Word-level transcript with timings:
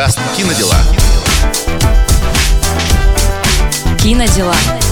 Подкаст 0.00 0.18
«Кинодела». 0.34 0.76
Кинодела. 3.98 4.54
Подкаст. 4.54 4.89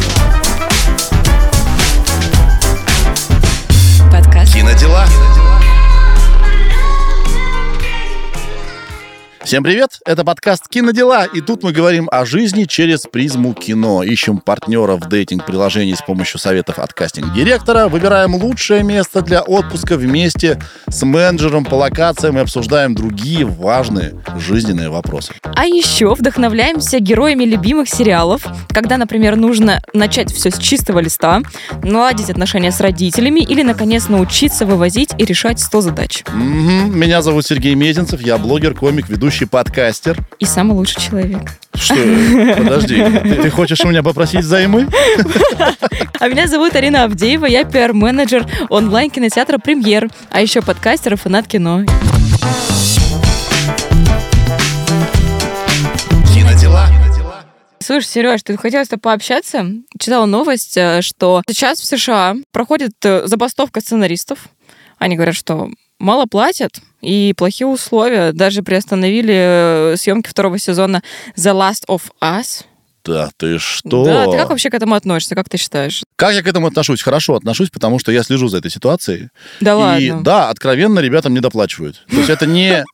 Всем 9.49 9.63
привет! 9.63 10.01
Это 10.05 10.27
подкаст 10.27 10.69
«Кинодела», 10.69 11.25
и 11.25 11.41
тут 11.41 11.63
мы 11.63 11.73
говорим 11.73 12.07
о 12.13 12.27
жизни 12.27 12.65
через 12.65 13.07
призму 13.11 13.55
кино. 13.55 14.03
Ищем 14.03 14.41
партнеров 14.41 15.09
дейтинг-приложений 15.09 15.95
с 15.95 16.03
помощью 16.03 16.39
советов 16.39 16.79
от 16.79 16.93
кастинг-директора, 16.93 17.89
выбираем 17.89 18.35
лучшее 18.35 18.83
место 18.83 19.23
для 19.23 19.41
отпуска 19.41 19.97
вместе 19.97 20.61
с 20.91 21.03
менеджером 21.03 21.65
по 21.65 21.77
локациям 21.77 22.37
и 22.37 22.43
обсуждаем 22.43 22.95
другие 22.95 23.47
важные 23.47 24.23
жизненные 24.37 24.91
вопросы. 24.91 25.33
А 25.43 25.65
еще 25.65 26.15
вдохновляемся 26.15 26.99
героями 26.99 27.45
любимых 27.45 27.89
сериалов, 27.89 28.47
когда, 28.69 28.99
например, 28.99 29.37
нужно 29.37 29.81
начать 29.95 30.31
все 30.31 30.51
с 30.51 30.59
чистого 30.59 30.99
листа, 30.99 31.41
наладить 31.83 32.29
отношения 32.29 32.71
с 32.71 32.81
родителями 32.81 33.41
или, 33.41 33.63
наконец, 33.63 34.09
научиться 34.09 34.67
вывозить 34.67 35.13
и 35.17 35.25
решать 35.25 35.59
100 35.59 35.81
задач. 35.81 36.23
Мгм. 36.35 37.01
Меня 37.01 37.23
зовут 37.23 37.47
Сергей 37.47 37.75
Мезенцев, 37.75 38.21
я 38.21 38.37
блогер, 38.37 38.75
комик, 38.75 39.09
ведущий 39.09 39.38
подкастер. 39.47 40.19
И 40.39 40.45
самый 40.45 40.73
лучший 40.73 41.01
человек. 41.01 41.59
Что? 41.75 41.95
Подожди, 42.57 42.97
ты, 42.97 43.43
ты 43.43 43.51
хочешь 43.51 43.81
у 43.81 43.89
меня 43.89 44.03
попросить 44.03 44.45
займы? 44.45 44.89
А 46.21 46.29
меня 46.29 46.49
зовут 46.49 46.75
Арина 46.75 47.05
Авдеева, 47.05 47.47
я 47.47 47.63
пиар-менеджер 47.63 48.45
онлайн-кинотеатра 48.71 49.59
«Премьер», 49.59 50.09
а 50.31 50.41
еще 50.41 50.63
подкастер 50.63 51.13
и 51.13 51.17
фанат 51.17 51.47
кино. 51.47 51.85
Слушай, 57.89 58.07
Сереж, 58.07 58.43
ты 58.43 58.55
хотела 58.59 58.85
с 58.85 58.89
тобой 58.89 59.01
пообщаться? 59.01 59.65
Читала 59.99 60.27
новость, 60.27 60.77
э, 60.77 61.01
что 61.01 61.43
сейчас 61.49 61.81
в 61.81 61.87
США 61.87 62.35
проходит 62.53 62.93
э, 63.03 63.27
забастовка 63.27 63.81
сценаристов. 63.81 64.49
Они 64.99 65.17
говорят, 65.17 65.35
что 65.35 65.71
мало 65.99 66.27
платят 66.27 66.81
и 67.01 67.33
плохие 67.37 67.67
условия. 67.67 68.33
Даже 68.33 68.63
приостановили 68.63 69.93
э, 69.93 69.97
съемки 69.97 70.29
второго 70.29 70.59
сезона 70.59 71.03
The 71.37 71.53
Last 71.55 71.87
of 71.89 72.03
Us. 72.23 72.65
Да 73.05 73.31
ты 73.39 73.59
что? 73.59 74.05
Да, 74.05 74.27
ты 74.27 74.37
как 74.37 74.51
вообще 74.51 74.69
к 74.69 74.75
этому 74.75 74.95
относишься? 74.95 75.35
Как 75.35 75.49
ты 75.49 75.57
считаешь? 75.57 76.03
Как 76.17 76.35
я 76.35 76.43
к 76.43 76.47
этому 76.47 76.67
отношусь? 76.67 77.01
Хорошо 77.03 77.37
отношусь, 77.37 77.71
потому 77.71 77.99
что 77.99 78.13
я 78.13 78.23
слежу 78.23 78.49
за 78.49 78.59
этой 78.59 78.71
ситуацией. 78.71 79.29
Да 79.61 79.99
И 79.99 80.11
ладно. 80.11 80.25
да, 80.25 80.51
откровенно 80.51 80.99
ребятам 81.01 81.33
не 81.33 81.41
доплачивают. 81.41 82.05
То 82.11 82.17
есть 82.17 82.29
это 82.29 82.45
не, 82.45 82.85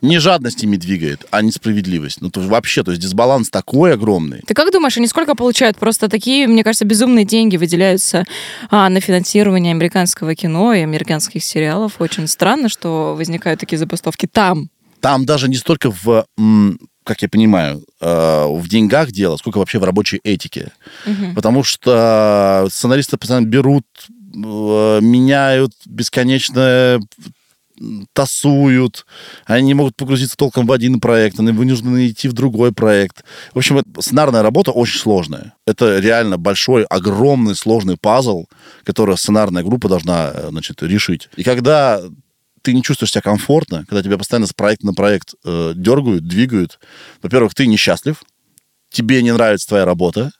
не 0.00 0.18
жадность 0.18 0.62
ими 0.64 0.76
двигает, 0.76 1.26
а 1.30 1.42
несправедливость. 1.42 2.20
Ну, 2.20 2.30
то 2.30 2.40
вообще, 2.40 2.82
то 2.82 2.90
есть 2.90 3.02
дисбаланс 3.02 3.50
такой 3.50 3.94
огромный. 3.94 4.40
Ты 4.46 4.54
как 4.54 4.72
думаешь, 4.72 4.96
они 4.96 5.06
сколько 5.06 5.34
получают? 5.34 5.76
Просто 5.76 6.08
такие, 6.08 6.46
мне 6.46 6.64
кажется, 6.64 6.84
безумные 6.84 7.24
деньги 7.24 7.56
выделяются 7.56 8.24
а, 8.70 8.88
на 8.88 9.00
финансирование 9.00 9.72
американского 9.72 10.34
кино 10.34 10.72
и 10.72 10.80
американских 10.80 11.44
сериалов. 11.44 12.00
Очень 12.00 12.26
странно, 12.26 12.68
что 12.68 13.14
возникают 13.16 13.60
такие 13.60 13.78
забастовки 13.78 14.26
там. 14.26 14.70
Там 15.00 15.26
даже 15.26 15.48
не 15.48 15.56
столько 15.56 15.90
в, 15.90 16.26
как 17.04 17.22
я 17.22 17.28
понимаю, 17.28 17.84
э, 18.00 18.46
в 18.48 18.68
деньгах 18.68 19.10
дело, 19.10 19.36
сколько 19.36 19.58
вообще 19.58 19.78
в 19.78 19.84
рабочей 19.84 20.20
этике. 20.22 20.72
Потому 21.34 21.64
что 21.64 22.68
сценаристы 22.70 23.16
постоянно 23.16 23.46
берут, 23.46 23.84
э, 24.08 24.98
меняют 25.02 25.72
бесконечно 25.86 27.00
тасуют, 28.12 29.06
они 29.46 29.68
не 29.68 29.74
могут 29.74 29.96
погрузиться 29.96 30.36
толком 30.36 30.66
в 30.66 30.72
один 30.72 31.00
проект, 31.00 31.38
они 31.38 31.52
вынуждены 31.52 32.08
идти 32.08 32.28
в 32.28 32.32
другой 32.32 32.72
проект. 32.72 33.24
В 33.54 33.58
общем, 33.58 33.82
сценарная 33.98 34.42
работа 34.42 34.70
очень 34.70 34.98
сложная. 34.98 35.54
Это 35.66 35.98
реально 35.98 36.38
большой, 36.38 36.84
огромный, 36.84 37.54
сложный 37.54 37.96
пазл, 37.96 38.46
который 38.84 39.16
сценарная 39.16 39.62
группа 39.62 39.88
должна 39.88 40.30
э, 40.32 40.48
значит, 40.50 40.82
решить. 40.82 41.28
И 41.36 41.42
когда 41.42 42.00
ты 42.62 42.72
не 42.72 42.82
чувствуешь 42.82 43.10
себя 43.10 43.22
комфортно, 43.22 43.84
когда 43.88 44.02
тебя 44.02 44.18
постоянно 44.18 44.46
с 44.46 44.52
проекта 44.52 44.86
на 44.86 44.94
проект 44.94 45.34
э, 45.44 45.72
дергают, 45.74 46.26
двигают, 46.26 46.78
во-первых, 47.22 47.54
ты 47.54 47.66
несчастлив, 47.66 48.22
тебе 48.90 49.22
не 49.22 49.32
нравится 49.32 49.68
твоя 49.68 49.84
работа, 49.84 50.32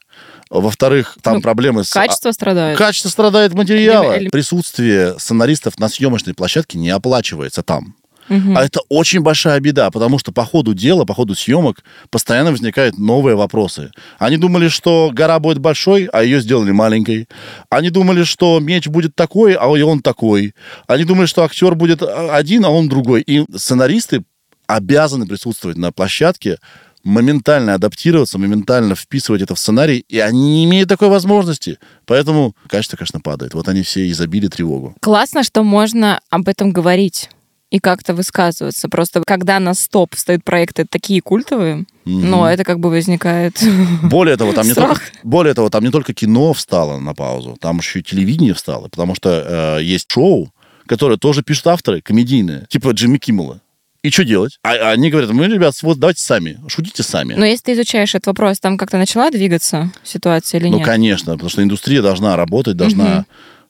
во-вторых, 0.60 1.16
там 1.22 1.36
Ну, 1.36 1.40
проблемы 1.40 1.84
с... 1.84 1.90
Качество 1.90 2.30
страдает. 2.32 2.76
Качество 2.78 3.08
страдает 3.08 3.54
материала. 3.54 4.12
Элем- 4.16 4.30
Присутствие 4.30 5.18
сценаристов 5.18 5.78
на 5.78 5.88
съемочной 5.88 6.34
площадке 6.34 6.78
не 6.78 6.90
оплачивается 6.90 7.62
там. 7.62 7.94
Мгм. 8.28 8.56
А 8.56 8.64
это 8.64 8.80
очень 8.88 9.20
большая 9.20 9.58
беда, 9.60 9.90
потому 9.90 10.18
что 10.18 10.32
по 10.32 10.44
ходу 10.44 10.74
дела, 10.74 11.04
по 11.04 11.14
ходу 11.14 11.34
съемок 11.34 11.82
постоянно 12.10 12.50
возникают 12.50 12.96
новые 12.98 13.36
вопросы. 13.36 13.90
Они 14.18 14.36
думали, 14.36 14.68
что 14.68 15.10
гора 15.12 15.38
будет 15.38 15.58
большой, 15.58 16.04
а 16.06 16.22
ее 16.22 16.40
сделали 16.40 16.70
маленькой. 16.70 17.28
Они 17.68 17.90
думали, 17.90 18.22
что 18.24 18.60
меч 18.60 18.86
будет 18.86 19.14
такой, 19.16 19.54
а 19.54 19.66
он 19.66 20.00
такой. 20.00 20.54
Они 20.86 21.04
думали, 21.04 21.26
что 21.26 21.42
актер 21.42 21.74
будет 21.74 22.02
а, 22.02 22.34
один, 22.34 22.64
а 22.64 22.70
он 22.70 22.88
другой. 22.88 23.22
И 23.22 23.44
сценаристы 23.56 24.22
обязаны 24.66 25.26
присутствовать 25.26 25.76
на 25.76 25.92
площадке, 25.92 26.58
моментально 27.04 27.74
адаптироваться, 27.74 28.38
моментально 28.38 28.94
вписывать 28.94 29.42
это 29.42 29.54
в 29.54 29.58
сценарий, 29.58 30.04
и 30.08 30.18
они 30.18 30.40
не 30.50 30.64
имеют 30.64 30.88
такой 30.88 31.08
возможности. 31.08 31.78
Поэтому 32.06 32.54
качество, 32.68 32.96
конечно, 32.96 33.20
падает. 33.20 33.54
Вот 33.54 33.68
они 33.68 33.82
все 33.82 34.06
и 34.06 34.12
забили 34.12 34.48
тревогу. 34.48 34.94
Классно, 35.00 35.42
что 35.42 35.62
можно 35.62 36.20
об 36.30 36.48
этом 36.48 36.72
говорить 36.72 37.30
и 37.70 37.78
как-то 37.78 38.12
высказываться. 38.14 38.88
Просто 38.90 39.22
когда 39.26 39.58
на 39.58 39.72
стоп 39.72 40.14
встают 40.14 40.44
проекты 40.44 40.84
такие 40.88 41.22
культовые, 41.22 41.86
Мгм. 42.04 42.30
но 42.30 42.50
это 42.50 42.64
как 42.64 42.78
бы 42.80 42.90
возникает... 42.90 43.58
Более 44.02 44.36
того, 44.36 44.52
там 44.52 44.66
не 44.66 44.74
только, 44.74 45.00
более 45.22 45.54
того, 45.54 45.70
там 45.70 45.82
не 45.82 45.90
только 45.90 46.12
кино 46.12 46.52
встало 46.52 46.98
на 46.98 47.14
паузу, 47.14 47.56
там 47.60 47.78
еще 47.78 48.00
и 48.00 48.02
телевидение 48.02 48.52
встало, 48.52 48.88
потому 48.88 49.14
что 49.14 49.78
э, 49.78 49.82
есть 49.84 50.10
шоу, 50.10 50.50
которое 50.86 51.16
тоже 51.16 51.42
пишут 51.42 51.68
авторы, 51.68 52.02
комедийные, 52.02 52.66
типа 52.68 52.90
Джимми 52.90 53.16
Киммела. 53.16 53.61
И 54.02 54.10
что 54.10 54.24
делать? 54.24 54.58
А 54.64 54.90
они 54.90 55.10
говорят, 55.10 55.30
мы, 55.30 55.46
ребят, 55.46 55.74
вот 55.82 55.98
давайте 55.98 56.22
сами, 56.22 56.58
шутите 56.66 57.04
сами. 57.04 57.34
Но 57.34 57.44
если 57.44 57.66
ты 57.66 57.72
изучаешь 57.74 58.14
этот 58.14 58.26
вопрос, 58.26 58.58
там 58.58 58.76
как-то 58.76 58.98
начала 58.98 59.30
двигаться 59.30 59.92
ситуация 60.02 60.58
или 60.58 60.68
ну, 60.68 60.78
нет? 60.78 60.86
конечно, 60.86 61.34
потому 61.34 61.50
что 61.50 61.62
индустрия 61.62 62.02
должна 62.02 62.36
работать, 62.36 62.76
должна 62.76 63.26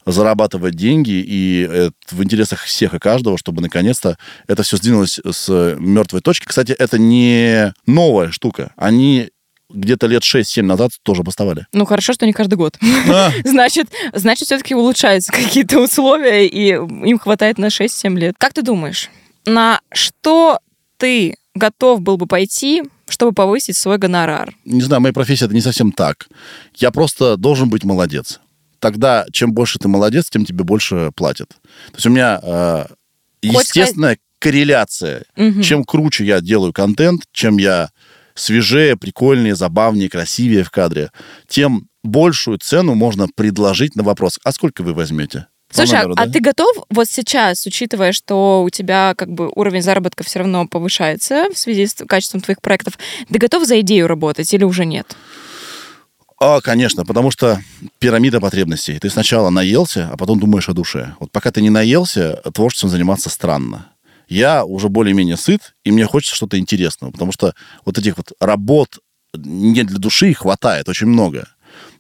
зарабатывать 0.06 0.75
деньги, 0.75 1.10
и 1.10 1.60
это 1.71 1.92
в 2.10 2.22
интересах 2.25 2.62
всех 2.62 2.94
и 2.94 2.98
каждого, 2.98 3.38
чтобы 3.38 3.62
наконец-то 3.62 4.16
это 4.48 4.62
все 4.62 4.76
сдвинулось 4.76 5.21
с 5.25 5.76
мертвой 5.78 6.22
точки. 6.22 6.47
Кстати, 6.47 6.72
это 6.72 6.98
не 6.98 7.72
новая 7.87 8.31
штука. 8.31 8.72
Они 8.76 9.28
где-то 9.71 10.06
лет 10.06 10.22
6-7 10.22 10.62
назад 10.62 10.91
тоже 11.03 11.22
бастовали. 11.22 11.66
Ну, 11.72 11.84
хорошо, 11.84 12.12
что 12.12 12.26
не 12.26 12.32
каждый 12.32 12.54
год. 12.54 12.78
А, 13.09 13.31
Значит, 13.44 13.88
значит, 14.12 14.47
все-таки 14.47 14.75
улучшаются 14.75 15.32
какие-то 15.32 15.81
условия, 15.81 16.47
и 16.47 16.72
им 16.72 17.19
хватает 17.19 17.59
на 17.59 17.66
6-7 17.66 18.19
лет. 18.19 18.34
Как 18.38 18.53
ты 18.53 18.62
думаешь, 18.62 19.09
на 19.47 19.80
что 19.92 20.58
ты 20.97 21.36
готов 21.54 22.00
был 22.00 22.16
бы 22.16 22.26
пойти, 22.26 22.82
чтобы 23.08 23.32
повысить 23.32 23.76
свой 23.76 23.98
гонорар? 23.98 24.54
не 24.64 24.80
знаю, 24.82 25.03
моя 25.03 25.12
профессия 25.12 25.44
это 25.44 25.54
не 25.54 25.60
совсем 25.60 25.92
так. 25.92 26.28
Я 26.75 26.91
просто 26.91 27.36
должен 27.36 27.69
быть 27.69 27.84
молодец. 27.84 28.41
Тогда, 28.78 29.26
чем 29.32 29.53
больше 29.53 29.78
ты 29.78 29.88
молодец, 29.88 30.28
тем 30.30 30.44
тебе 30.44 30.64
больше 30.64 31.12
платят. 31.14 31.50
То 31.50 31.97
есть 31.97 32.06
у 32.06 32.10
меня 32.10 32.41
э, 32.42 32.86
естественная 33.42 34.19
корреляция. 34.38 35.25
Мгм. 35.36 35.62
Чем 35.62 35.84
круче 35.84 36.24
я 36.24 36.41
делаю 36.41 36.72
контент, 36.72 37.22
чем 37.32 37.59
я 37.59 37.91
свежее, 38.34 38.97
прикольнее, 38.97 39.54
забавнее, 39.54 40.09
красивее 40.09 40.64
в 40.64 40.70
кадре, 40.70 41.10
тем 41.47 41.88
большую 42.03 42.59
цену 42.59 42.95
можно 42.95 43.28
предложить 43.28 43.95
на 43.95 44.03
вопрос, 44.03 44.41
а 44.42 44.53
сколько 44.53 44.83
вы 44.83 44.95
возьмете? 44.95 45.47
Слушай, 45.72 46.01
а- 46.01 46.13
а 46.13 46.27
да? 46.27 46.33
ты 46.33 46.41
готов 46.41 46.77
вот 46.91 47.09
сейчас, 47.09 47.66
учитывая, 47.66 48.13
что 48.13 48.63
у 48.63 48.71
тебя 48.71 49.15
как 49.16 49.30
бы 49.33 49.51
уровень 49.54 49.83
заработка 49.83 50.22
все 50.22 50.41
равно 50.41 50.69
повышается 50.69 51.48
в 51.53 51.59
связи 51.59 51.86
с 51.86 51.95
качеством 52.07 52.42
твоих 52.42 52.60
проектов, 52.60 52.98
ты 53.28 53.39
готов 53.39 53.66
за 53.66 53.80
идею 53.80 54.07
работать 54.07 54.53
или 54.53 54.65
уже 54.65 54.84
нет? 54.84 55.16
А, 56.39 56.60
конечно, 56.60 57.04
потому 57.04 57.30
что 57.30 57.60
пирамида 58.01 58.41
потребностей. 58.41 58.98
Ты 58.98 59.09
сначала 59.10 59.48
наелся, 59.51 60.10
а 60.13 60.16
потом 60.16 60.41
думаешь 60.41 60.69
о 60.69 60.72
душе. 60.72 61.15
Вот 61.21 61.30
пока 61.30 61.51
ты 61.53 61.63
не 61.63 61.71
наелся, 61.71 62.42
творчеством 62.53 62.91
заниматься 62.91 63.30
странно. 63.30 63.86
Я 64.28 64.65
уже 64.65 64.89
более-менее 64.89 65.36
сыт, 65.36 65.74
и 65.84 65.92
мне 65.92 66.04
хочется 66.04 66.34
что-то 66.34 66.59
интересного, 66.59 67.13
потому 67.13 67.33
что 67.33 67.54
вот 67.84 67.97
этих 67.97 68.16
вот 68.16 68.33
работ 68.41 68.98
не 69.34 69.84
для 69.84 69.98
души 69.98 70.34
хватает 70.34 70.89
очень 70.89 71.07
много. 71.07 71.48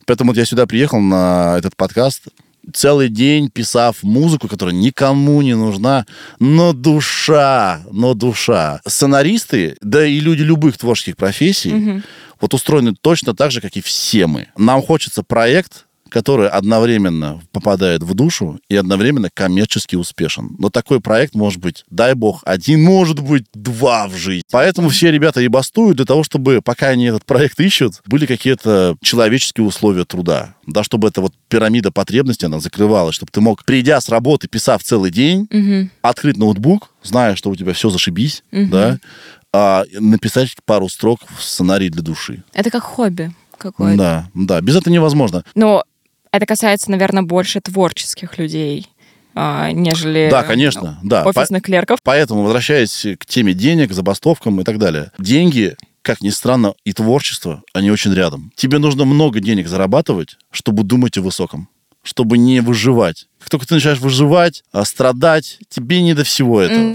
Поэтому 0.06 0.32
вот 0.32 0.36
я 0.36 0.44
сюда 0.44 0.66
приехал 0.66 1.00
на 1.00 1.56
этот 1.56 1.76
подкаст, 1.76 2.24
целый 2.72 3.08
день 3.08 3.50
писав 3.50 4.02
музыку, 4.02 4.48
которая 4.48 4.74
никому 4.74 5.42
не 5.42 5.54
нужна, 5.56 6.06
но 6.38 6.72
душа, 6.72 7.82
но 7.90 8.14
душа. 8.14 8.80
Сценаристы, 8.86 9.76
да 9.80 10.06
и 10.06 10.20
люди 10.20 10.42
любых 10.42 10.78
творческих 10.78 11.16
профессий, 11.16 11.72
Мгм. 11.72 12.02
вот 12.40 12.54
устроены 12.54 12.94
точно 13.00 13.34
так 13.34 13.50
же, 13.50 13.60
как 13.60 13.76
и 13.76 13.80
все 13.80 14.26
мы. 14.26 14.48
Нам 14.56 14.82
хочется 14.82 15.22
проект, 15.22 15.86
который 16.12 16.48
одновременно 16.48 17.40
попадает 17.52 18.02
в 18.02 18.14
душу 18.14 18.60
и 18.68 18.76
одновременно 18.76 19.30
коммерчески 19.32 19.96
успешен. 19.96 20.54
Но 20.58 20.68
такой 20.70 21.00
проект 21.00 21.34
может 21.34 21.60
быть, 21.60 21.84
дай 21.90 22.14
бог, 22.14 22.42
один, 22.44 22.82
может 22.82 23.20
быть, 23.20 23.46
два 23.54 24.06
в 24.08 24.14
жизни. 24.16 24.42
Поэтому 24.50 24.90
все 24.90 25.10
ребята 25.10 25.40
и 25.40 25.48
бастуют 25.48 25.96
для 25.96 26.06
того, 26.06 26.22
чтобы, 26.22 26.60
пока 26.62 26.88
они 26.88 27.06
этот 27.06 27.24
проект 27.24 27.58
ищут, 27.60 28.00
были 28.06 28.26
какие-то 28.26 28.96
человеческие 29.02 29.66
условия 29.66 30.04
труда. 30.04 30.54
Да, 30.66 30.84
чтобы 30.84 31.08
эта 31.08 31.20
вот 31.20 31.32
пирамида 31.48 31.90
потребностей, 31.90 32.46
она 32.46 32.60
закрывалась, 32.60 33.14
чтобы 33.14 33.32
ты 33.32 33.40
мог, 33.40 33.64
придя 33.64 34.00
с 34.00 34.08
работы, 34.08 34.48
писав 34.48 34.82
целый 34.82 35.10
день, 35.10 35.48
Мгм. 35.50 35.90
открыть 36.02 36.36
ноутбук, 36.36 36.90
зная, 37.02 37.34
что 37.36 37.50
у 37.50 37.56
тебя 37.56 37.72
все 37.72 37.90
зашибись, 37.90 38.42
Мгм. 38.52 38.70
да, 38.70 38.98
а 39.52 39.84
написать 39.98 40.54
пару 40.64 40.88
строк 40.88 41.20
в 41.38 41.42
сценарий 41.42 41.88
для 41.90 42.02
души. 42.02 42.42
Это 42.54 42.70
как 42.70 42.82
хобби 42.84 43.32
какое-то. 43.58 43.96
Да, 43.98 44.28
да, 44.34 44.60
без 44.60 44.76
этого 44.76 44.92
невозможно. 44.92 45.44
Но 45.54 45.84
это 46.32 46.46
касается, 46.46 46.90
наверное, 46.90 47.22
больше 47.22 47.60
творческих 47.60 48.38
людей, 48.38 48.88
а, 49.34 49.70
нежели 49.70 50.28
Да, 50.30 50.42
конечно, 50.42 50.98
да. 51.02 51.22
По- 51.22 51.28
офисных 51.28 51.62
клерков. 51.62 51.98
Поэтому, 52.02 52.42
возвращаясь 52.42 53.06
к 53.18 53.26
теме 53.26 53.54
денег, 53.54 53.92
забастовкам 53.92 54.60
и 54.60 54.64
так 54.64 54.78
далее, 54.78 55.12
деньги, 55.18 55.76
как 56.02 56.20
ни 56.22 56.30
странно, 56.30 56.74
и 56.84 56.92
творчество, 56.92 57.62
они 57.74 57.90
очень 57.90 58.12
рядом. 58.14 58.52
Тебе 58.56 58.78
нужно 58.78 59.04
много 59.04 59.40
денег 59.40 59.68
зарабатывать, 59.68 60.36
чтобы 60.50 60.82
думать 60.82 61.16
о 61.18 61.22
высоком, 61.22 61.68
чтобы 62.02 62.38
не 62.38 62.60
выживать. 62.60 63.26
Как 63.38 63.50
только 63.50 63.66
ты 63.66 63.74
начинаешь 63.74 64.00
выживать, 64.00 64.64
а, 64.72 64.84
страдать, 64.84 65.58
тебе 65.68 66.02
не 66.02 66.14
до 66.14 66.24
всего 66.24 66.60
этого. 66.60 66.92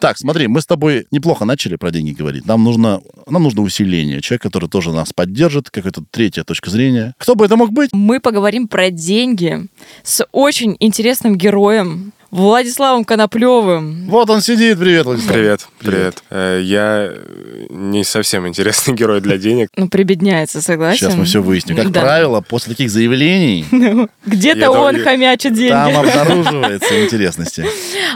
Так, 0.00 0.16
смотри, 0.16 0.48
мы 0.48 0.62
с 0.62 0.66
тобой 0.66 1.06
неплохо 1.10 1.44
начали 1.44 1.76
про 1.76 1.90
деньги 1.90 2.12
говорить. 2.12 2.46
Нам 2.46 2.64
нужно, 2.64 3.02
нам 3.28 3.42
нужно 3.42 3.60
усиление. 3.60 4.22
Человек, 4.22 4.42
который 4.42 4.68
тоже 4.68 4.92
нас 4.92 5.12
поддержит, 5.12 5.68
какая-то 5.68 6.02
третья 6.10 6.42
точка 6.42 6.70
зрения. 6.70 7.14
Кто 7.18 7.34
бы 7.34 7.44
это 7.44 7.56
мог 7.56 7.70
быть? 7.70 7.90
Мы 7.92 8.18
поговорим 8.18 8.66
про 8.66 8.90
деньги 8.90 9.66
с 10.02 10.26
очень 10.32 10.74
интересным 10.80 11.36
героем 11.36 12.12
Владиславом 12.30 13.04
Коноплевым. 13.04 14.06
Вот 14.08 14.30
он 14.30 14.40
сидит. 14.40 14.78
Привет, 14.78 15.04
Владислав. 15.06 15.32
Привет, 15.34 15.68
привет. 15.78 16.22
Э, 16.30 16.60
Я 16.62 17.08
э, 17.10 17.66
не 17.70 18.04
совсем 18.04 18.46
интересный 18.46 18.94
герой 18.94 19.20
для 19.20 19.36
денег. 19.36 19.68
Ну, 19.76 19.88
прибедняется, 19.88 20.62
согласен? 20.62 20.98
Сейчас 20.98 21.16
мы 21.16 21.24
все 21.24 21.42
выясним. 21.42 21.74
Как 21.76 21.90
Да. 21.90 22.00
правило, 22.02 22.40
после 22.40 22.70
таких 22.74 22.90
заявлений 22.90 23.64
Где-то 24.26 24.60
Я 24.60 24.70
он 24.70 24.92
думаю, 24.92 25.04
хомячит 25.04 25.54
деньги. 25.54 25.70
там 25.70 25.96
обнаруживается 26.06 27.04
интересности. 27.04 27.66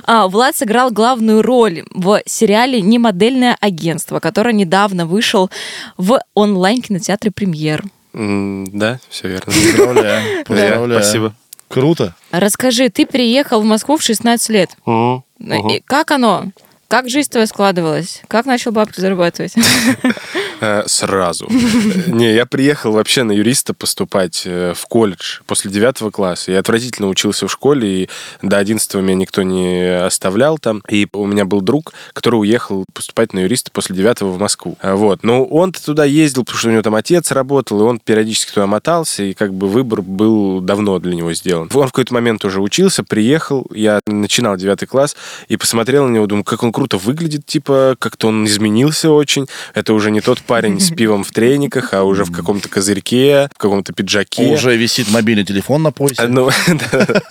А, 0.05 0.29
Влад 0.29 0.57
сыграл 0.57 0.91
главную 0.93 1.43
роль 1.43 1.83
в 1.91 2.23
сериале 2.27 2.81
«Немодельное 2.81 3.57
агентство», 3.61 4.21
который 4.21 4.53
недавно 4.55 5.07
вышел 5.07 5.51
в 5.97 6.21
онлайн-кинотеатре 6.35 7.33
«Премьер». 7.33 7.83
Да, 8.13 9.01
все 9.09 9.27
верно. 9.29 9.53
Поздравляю. 9.53 10.45
Поздравляю. 10.45 11.03
Спасибо. 11.03 11.35
Круто. 11.75 12.15
Расскажи, 12.31 12.89
ты 12.89 13.05
приехал 13.05 13.61
в 13.61 13.65
Москву 13.65 13.97
в 13.97 14.03
16 14.03 14.49
лет. 14.51 14.71
Мгм. 14.87 15.25
И 15.41 15.81
Как 15.85 16.13
оно? 16.13 16.47
Как 16.89 17.09
жизнь 17.09 17.31
твоя 17.31 17.47
складывалась? 17.47 18.23
Как 18.29 18.47
начал 18.47 18.71
бабки 18.71 19.01
зарабатывать? 19.01 19.55
Э, 20.65 20.85
Сразу. 20.87 21.47
Не, 22.07 22.35
я 22.35 22.47
приехал 22.47 22.93
вообще 22.93 23.23
на 23.23 23.33
юриста 23.33 23.75
поступать 23.75 24.45
э, 24.47 24.73
в 24.75 24.87
колледж 24.87 25.41
после 25.47 25.71
девятого 25.71 26.11
класса. 26.11 26.53
Я 26.53 26.61
отвратительно 26.61 27.09
учился 27.09 27.47
в 27.47 27.53
школе, 27.53 28.05
и 28.05 28.09
до 28.41 28.57
одиннадцатого 28.57 29.03
меня 29.03 29.17
никто 29.17 29.43
не 29.43 30.05
оставлял 30.05 30.57
там. 30.59 30.83
И 30.89 31.07
у 31.13 31.27
меня 31.27 31.45
был 31.45 31.61
друг, 31.61 31.93
который 32.15 32.37
уехал 32.37 32.87
поступать 32.95 33.35
на 33.35 33.41
юриста 33.41 33.71
после 33.73 33.95
девятого 33.95 34.31
в 34.31 34.39
Москву. 34.41 34.79
А, 34.81 34.97
Вот. 34.97 35.23
Но 35.23 35.45
он-то 35.45 35.85
туда 35.85 36.07
ездил, 36.07 36.45
потому 36.45 36.59
что 36.59 36.69
у 36.69 36.73
него 36.73 36.83
там 36.83 36.95
отец 36.95 37.31
работал, 37.31 37.81
и 37.81 37.85
он 37.85 37.99
периодически 37.99 38.53
туда 38.53 38.67
мотался, 38.67 39.23
и 39.23 39.35
как 39.35 39.53
бы 39.53 39.69
выбор 39.69 40.01
был 40.01 40.61
давно 40.61 40.99
для 40.99 41.15
него 41.15 41.35
сделан. 41.35 41.69
Он 41.75 41.89
в 41.89 41.93
какой-то 41.93 42.15
момент 42.15 42.43
уже 42.45 42.63
учился, 42.63 43.05
приехал, 43.05 43.67
я 43.75 44.01
начинал 44.07 44.57
девятый 44.57 44.89
класс, 44.89 45.15
и 45.49 45.59
посмотрел 45.59 46.07
на 46.07 46.15
него, 46.15 46.27
думаю, 46.27 46.45
как 46.45 46.63
он 46.63 46.73
круто 46.73 46.97
выглядит, 46.97 47.45
типа, 47.45 47.97
как-то 47.99 48.29
он 48.29 48.47
изменился 48.47 49.11
очень. 49.11 49.47
Это 49.75 49.93
уже 49.93 50.11
не 50.11 50.23
тот 50.23 50.41
парень 50.41 50.54
с 50.63 50.91
пивом 50.91 51.25
в 51.25 51.31
трениках, 51.31 51.95
а 51.95 52.05
уже 52.05 52.25
в 52.25 52.33
каком-то 52.33 52.69
козырьке, 52.69 53.49
в 53.55 53.59
каком-то 53.59 53.93
пиджаке. 53.93 54.55
Уже 54.55 54.77
висит 54.77 55.11
мобильный 55.11 55.45
телефон 55.45 55.83
на 55.83 55.89
А, 55.89 55.93
поясе. 55.93 56.27
Ну, 56.27 56.51
да. 56.91 57.23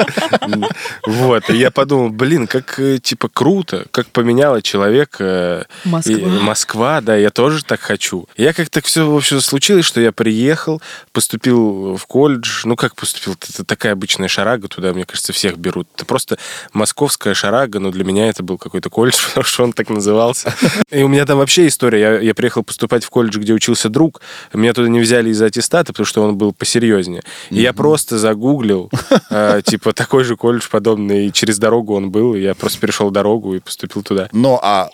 Вот, 1.05 1.49
и 1.49 1.57
я 1.57 1.71
подумал, 1.71 2.09
блин, 2.09 2.47
как, 2.47 2.79
э, 2.79 2.99
типа, 2.99 3.29
круто, 3.29 3.85
как 3.91 4.07
поменяла 4.07 4.61
человек 4.61 5.17
э, 5.19 5.63
Москва, 5.85 7.01
да, 7.01 7.15
я 7.15 7.29
тоже 7.29 7.63
так 7.63 7.81
хочу. 7.81 8.27
Я 8.37 8.53
как-то 8.53 8.81
все, 8.81 9.09
в 9.09 9.15
общем, 9.15 9.41
случилось, 9.41 9.85
что 9.85 10.01
я 10.01 10.11
приехал, 10.11 10.81
поступил 11.11 11.95
в 11.95 12.05
колледж, 12.05 12.61
ну, 12.65 12.75
как 12.75 12.95
поступил, 12.95 13.33
это 13.33 13.63
такая 13.63 13.93
обычная 13.93 14.27
шарага, 14.27 14.67
туда, 14.67 14.93
мне 14.93 15.05
кажется, 15.05 15.33
всех 15.33 15.57
берут. 15.57 15.87
Это 15.95 16.05
просто 16.05 16.37
московская 16.73 17.33
шарага, 17.33 17.79
но 17.79 17.91
для 17.91 18.03
меня 18.03 18.27
это 18.27 18.43
был 18.43 18.57
какой-то 18.57 18.89
колледж, 18.89 19.17
потому 19.27 19.43
что 19.43 19.63
он 19.63 19.73
так 19.73 19.89
назывался. 19.89 20.53
И 20.89 21.03
у 21.03 21.07
меня 21.07 21.25
там 21.25 21.37
вообще 21.37 21.67
история, 21.67 21.99
я, 21.99 22.19
я 22.19 22.33
приехал 22.33 22.63
поступать 22.63 23.03
в 23.03 23.09
колледж, 23.13 23.37
где 23.37 23.53
учился 23.53 23.89
друг, 23.89 24.21
меня 24.53 24.73
туда 24.73 24.89
не 24.89 24.99
взяли 24.99 25.29
из-за 25.29 25.45
аттестата, 25.45 25.93
потому 25.93 26.05
что 26.05 26.23
он 26.23 26.35
был 26.35 26.51
посерьезнее. 26.51 27.21
И 27.51 27.61
я 27.61 27.71
просто 27.71 28.17
загуглил, 28.17 28.89
э, 29.29 29.61
типа, 29.65 29.93
такой 29.93 30.23
же 30.23 30.35
колледж 30.35 30.67
подобный, 30.71 31.27
и 31.27 31.31
через 31.31 31.59
дорогу 31.59 31.93
он 31.93 32.09
был, 32.09 32.33
и 32.33 32.41
я 32.41 32.55
просто 32.55 32.79
перешел 32.79 33.11
дорогу 33.11 33.53
и 33.53 33.59
поступил 33.59 34.01
туда. 34.01 34.29
Но, 34.31 34.59
а 34.61 34.89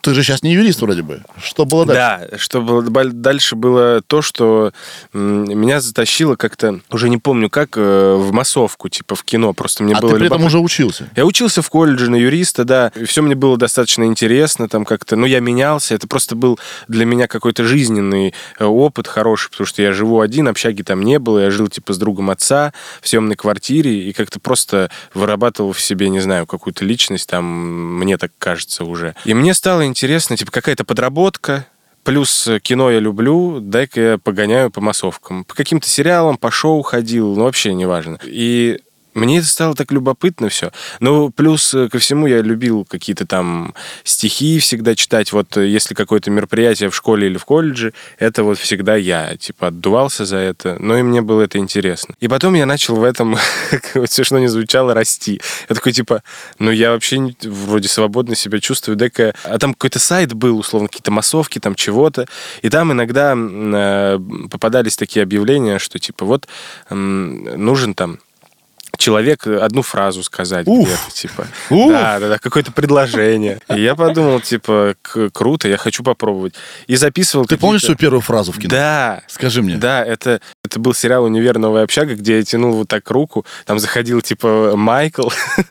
ты 0.00 0.14
же 0.14 0.22
сейчас 0.22 0.42
не 0.42 0.52
юрист 0.52 0.80
вроде 0.80 1.02
бы. 1.02 1.22
Что 1.42 1.64
было 1.64 1.84
дальше? 1.84 2.28
Да, 2.30 2.38
что 2.38 2.60
было 2.62 2.82
дальше 3.10 3.56
было 3.56 4.02
то, 4.06 4.22
что 4.22 4.72
меня 5.12 5.80
затащило 5.80 6.36
как-то, 6.36 6.80
уже 6.90 7.08
не 7.08 7.18
помню 7.18 7.50
как, 7.50 7.76
э, 7.76 8.14
в 8.14 8.32
массовку, 8.32 8.88
типа 8.88 9.14
в 9.14 9.24
кино. 9.24 9.52
Просто 9.52 9.82
мне 9.82 9.94
а 9.94 10.00
было 10.00 10.12
ты 10.12 10.18
при 10.18 10.26
этом 10.26 10.38
любопытно. 10.38 10.46
уже 10.46 10.64
учился. 10.64 11.10
Я 11.16 11.26
учился 11.26 11.62
в 11.62 11.68
колледже 11.68 12.10
на 12.10 12.16
юриста, 12.16 12.64
да, 12.64 12.92
и 12.94 13.04
все 13.04 13.22
мне 13.22 13.34
было 13.34 13.56
достаточно 13.56 14.04
интересно, 14.04 14.68
там 14.68 14.84
как-то, 14.84 15.16
ну, 15.16 15.26
я 15.26 15.40
менялся, 15.40 15.94
это 15.94 16.06
просто 16.06 16.34
был 16.34 16.58
для 16.88 17.04
меня 17.04 17.26
какой-то 17.26 17.64
жизненный 17.64 18.34
э, 18.58 18.64
опыт 18.64 19.06
хороший, 19.06 19.50
потому 19.50 19.66
что 19.66 19.82
я 19.82 19.92
живу 19.92 20.20
один, 20.20 20.48
общаги 20.48 20.82
там 20.82 21.02
не 21.02 21.18
было, 21.18 21.40
я 21.40 21.50
жил, 21.50 21.68
типа, 21.68 21.92
с 21.92 21.98
другом 21.98 22.30
отца 22.30 22.72
в 23.02 23.08
съемной 23.08 23.36
квартире, 23.36 24.08
и 24.08 24.12
как-то 24.12 24.40
просто 24.40 24.90
вырабатывал 25.14 25.72
в 25.72 25.80
себе, 25.80 26.08
не 26.08 26.20
знаю, 26.20 26.46
какую-то 26.46 26.84
личность, 26.84 27.28
там, 27.28 27.44
мне 27.98 28.16
так 28.16 28.32
кажется 28.38 28.84
уже. 28.84 29.14
И 29.24 29.34
мне 29.34 29.54
стало 29.54 29.89
интересно, 29.90 30.36
типа, 30.36 30.50
какая-то 30.50 30.84
подработка, 30.84 31.66
Плюс 32.02 32.46
э, 32.46 32.60
кино 32.60 32.90
я 32.90 32.98
люблю, 32.98 33.60
дай-ка 33.60 34.00
я 34.00 34.18
погоняю 34.18 34.70
по 34.70 34.80
массовкам. 34.80 35.44
По 35.44 35.54
каким-то 35.54 35.86
сериалам, 35.86 36.38
по 36.38 36.50
шоу 36.50 36.80
ходил, 36.82 37.36
ну 37.36 37.44
вообще 37.44 37.74
неважно. 37.74 38.18
И 38.24 38.80
мне 39.14 39.38
это 39.38 39.46
стало 39.46 39.74
так 39.74 39.90
любопытно 39.90 40.48
все. 40.48 40.70
Ну, 41.00 41.30
плюс 41.30 41.74
э, 41.74 41.88
ко 41.88 41.98
всему 41.98 42.26
я 42.26 42.42
любил 42.42 42.84
какие-то 42.84 43.26
там 43.26 43.74
стихи 44.04 44.58
всегда 44.60 44.94
читать. 44.94 45.32
Вот 45.32 45.56
э, 45.56 45.66
если 45.66 45.94
какое-то 45.94 46.30
мероприятие 46.30 46.90
в 46.90 46.96
школе 46.96 47.26
или 47.26 47.36
в 47.36 47.44
колледже, 47.44 47.92
это 48.18 48.44
вот 48.44 48.58
всегда 48.58 48.94
я, 48.94 49.36
типа, 49.36 49.68
отдувался 49.68 50.24
за 50.24 50.36
это. 50.36 50.76
Но 50.78 50.96
и 50.96 51.02
мне 51.02 51.22
было 51.22 51.42
это 51.42 51.58
интересно. 51.58 52.14
И 52.20 52.28
потом 52.28 52.54
я 52.54 52.66
начал 52.66 52.96
в 52.96 53.02
этом, 53.02 53.36
вот 53.94 54.10
смешно 54.10 54.38
не 54.38 54.48
звучало, 54.48 54.94
расти. 54.94 55.40
Я 55.68 55.74
такой, 55.74 55.92
типа, 55.92 56.22
ну, 56.58 56.70
я 56.70 56.92
вообще 56.92 57.34
вроде 57.42 57.88
свободно 57.88 58.36
себя 58.36 58.60
чувствую, 58.60 58.96
дай-ка... 58.96 59.34
А 59.44 59.58
там 59.58 59.74
какой-то 59.74 59.98
сайт 59.98 60.34
был, 60.34 60.58
условно, 60.58 60.88
какие-то 60.88 61.10
массовки, 61.10 61.58
там 61.58 61.74
чего-то. 61.74 62.26
И 62.62 62.68
там 62.68 62.92
иногда 62.92 63.34
э, 63.36 64.18
попадались 64.50 64.96
такие 64.96 65.24
объявления, 65.24 65.78
что, 65.78 65.98
типа, 65.98 66.24
вот 66.24 66.46
нужен 66.90 67.94
там 67.94 68.20
человек 69.00 69.46
одну 69.46 69.82
фразу 69.82 70.22
сказать 70.22 70.66
где-то, 70.66 71.10
типа. 71.12 71.46
Уф. 71.70 71.90
Да, 71.90 72.20
да, 72.20 72.28
да, 72.28 72.38
какое-то 72.38 72.70
предложение. 72.70 73.58
И 73.74 73.80
я 73.80 73.96
подумал, 73.96 74.40
типа, 74.40 74.94
круто, 75.32 75.68
я 75.68 75.76
хочу 75.76 76.04
попробовать. 76.04 76.54
И 76.86 76.96
записывал 76.96 77.46
Ты 77.46 77.56
помнишь 77.56 77.80
свою 77.80 77.96
первую 77.96 78.20
фразу 78.20 78.52
в 78.52 78.58
кино? 78.58 78.70
Да. 78.70 79.22
Скажи 79.26 79.62
мне. 79.62 79.76
Да, 79.76 80.04
это, 80.04 80.40
это 80.62 80.78
был 80.78 80.94
сериал 80.94 81.24
«Универ. 81.24 81.58
Новая 81.58 81.82
общага», 81.82 82.14
где 82.14 82.38
я 82.38 82.44
тянул 82.44 82.72
вот 82.72 82.88
так 82.88 83.10
руку, 83.10 83.44
там 83.64 83.78
заходил, 83.78 84.20
типа, 84.20 84.74
Майкл, 84.76 85.28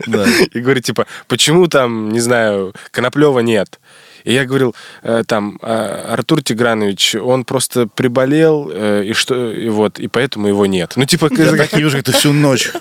Да. 0.07 0.25
и 0.51 0.59
говорит, 0.59 0.83
типа, 0.83 1.05
почему 1.27 1.67
там, 1.67 2.11
не 2.11 2.19
знаю, 2.19 2.73
Коноплева 2.91 3.39
нет? 3.39 3.79
И 4.23 4.33
я 4.33 4.45
говорил, 4.45 4.75
э, 5.03 5.23
там, 5.25 5.59
«А, 5.61 6.13
Артур 6.13 6.41
Тигранович, 6.43 7.15
он 7.15 7.45
просто 7.45 7.87
приболел, 7.87 8.69
э, 8.73 9.03
и 9.05 9.13
что, 9.13 9.51
и 9.51 9.69
вот, 9.69 9.99
и 9.99 10.07
поэтому 10.07 10.47
его 10.47 10.65
нет. 10.65 10.93
Ну, 10.95 11.05
типа, 11.05 11.29
Я 11.37 11.51
так 11.57 11.73
и 11.73 11.77
вижу, 11.77 11.97
как 11.97 12.05
ты 12.05 12.11
всю 12.11 12.33
ночь. 12.33 12.71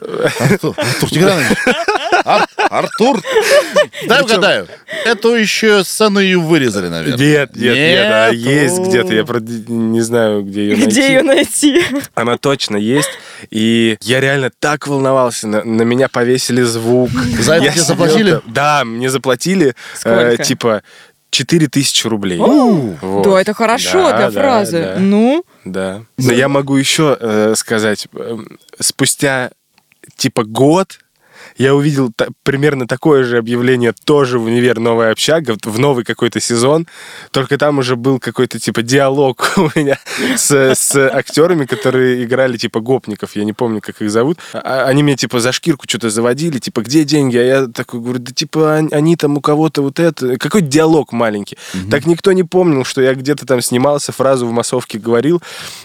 Артур, 0.41 0.75
Артур 0.77 1.11
Тигранович. 1.11 1.47
Ар- 2.25 2.49
Артур. 2.71 3.23
Дай 4.07 4.23
угадаю. 4.23 4.67
Эту 5.05 5.35
еще 5.35 5.85
сцену 5.85 6.21
и 6.21 6.35
вырезали, 6.35 6.89
наверное. 6.89 7.19
Нет, 7.19 7.57
нет, 7.57 7.75
нет, 7.77 8.07
она 8.07 8.27
есть 8.29 8.79
где-то. 8.81 9.15
Я 9.15 9.25
правда 9.25 9.53
не 9.69 10.01
знаю, 10.01 10.43
где 10.43 10.63
ее 10.69 10.77
найти. 10.77 10.91
Где 10.91 11.07
ее 11.09 11.23
найти? 11.23 11.85
Она 12.15 12.37
точно 12.37 12.77
есть. 12.77 13.11
И 13.51 13.97
я 14.03 14.21
реально 14.21 14.51
так 14.59 14.87
волновался. 14.87 15.47
На, 15.49 15.65
на 15.65 15.83
меня 15.83 16.09
повесили 16.09 16.63
звук. 16.63 17.11
За 17.41 17.55
это 17.55 17.65
Я 17.65 17.73
тебе 17.73 17.83
заплатили? 17.83 18.41
Да, 18.47 18.85
мне 18.85 19.09
заплатили. 19.11 19.75
Сколько? 19.95 20.21
э, 20.21 20.37
типа 20.45 20.83
4000 21.31 22.07
рублей. 22.09 22.39
У, 22.39 22.97
Вот. 23.01 23.25
Да, 23.25 23.41
это 23.41 23.55
хорошо 23.55 24.11
Да, 24.11 24.17
для 24.17 24.31
да, 24.31 24.41
фразы. 24.41 24.83
да. 24.83 24.97
Ну, 24.99 25.45
Да. 25.65 26.03
Но 26.17 26.33
я 26.33 26.49
могу 26.49 26.77
еще 26.77 27.17
э, 27.21 27.55
сказать, 27.57 28.09
э, 28.15 28.39
спустя 28.81 29.51
типа 30.17 30.45
год 30.45 30.99
я 31.59 31.75
увидел 31.75 32.13
та- 32.15 32.29
примерно 32.43 32.87
такое 32.87 33.25
же 33.25 33.39
объявление 33.39 33.93
тоже 34.05 34.39
в 34.39 34.45
универ 34.45 34.79
«Новая 34.79 35.13
общага», 35.13 35.57
в- 35.65 35.79
новый 35.79 36.05
какой-то 36.05 36.41
сезон, 36.41 36.87
только 37.31 37.59
там 37.59 37.79
уже 37.79 37.97
был 37.97 38.19
какой-то 38.19 38.59
типа 38.59 38.83
диалог 38.83 39.53
у 39.57 39.69
меня 39.79 39.99
с, 40.37 40.51
с 40.51 40.97
актерами, 40.97 41.65
которые 41.67 42.25
играли 42.25 42.57
типа 42.57 42.81
гопников, 42.81 43.37
я 43.37 43.45
не 43.45 43.53
помню, 43.53 43.81
как 43.81 44.01
их 44.03 44.11
зовут. 44.11 44.39
А- 44.53 44.85
Они 44.87 45.03
меня 45.03 45.17
типа 45.17 45.41
за 45.41 45.53
шкирку 45.53 45.85
что-то 45.89 46.11
заводили, 46.11 46.59
типа, 46.59 46.83
где 46.83 47.05
деньги? 47.05 47.37
А 47.37 47.43
я 47.43 47.67
такой 47.67 48.01
говорю, 48.01 48.19
да 48.21 48.33
типа 48.33 48.77
они, 48.77 48.89
они 48.93 49.17
там 49.17 49.37
у 49.37 49.41
кого-то 49.41 49.83
вот 49.83 49.99
это... 50.01 50.37
Какой 50.39 50.63
диалог 50.63 51.13
маленький. 51.13 51.59
Так 51.91 52.07
никто 52.07 52.33
не 52.33 52.45
помнил, 52.45 52.85
что 52.85 53.01
я 53.03 53.15
где-то 53.15 53.47
там 53.47 53.61
снимался, 53.61 54.13
фразу 54.13 54.47
в 54.47 54.53
массовке 54.53 54.99
говорил, 54.99 55.43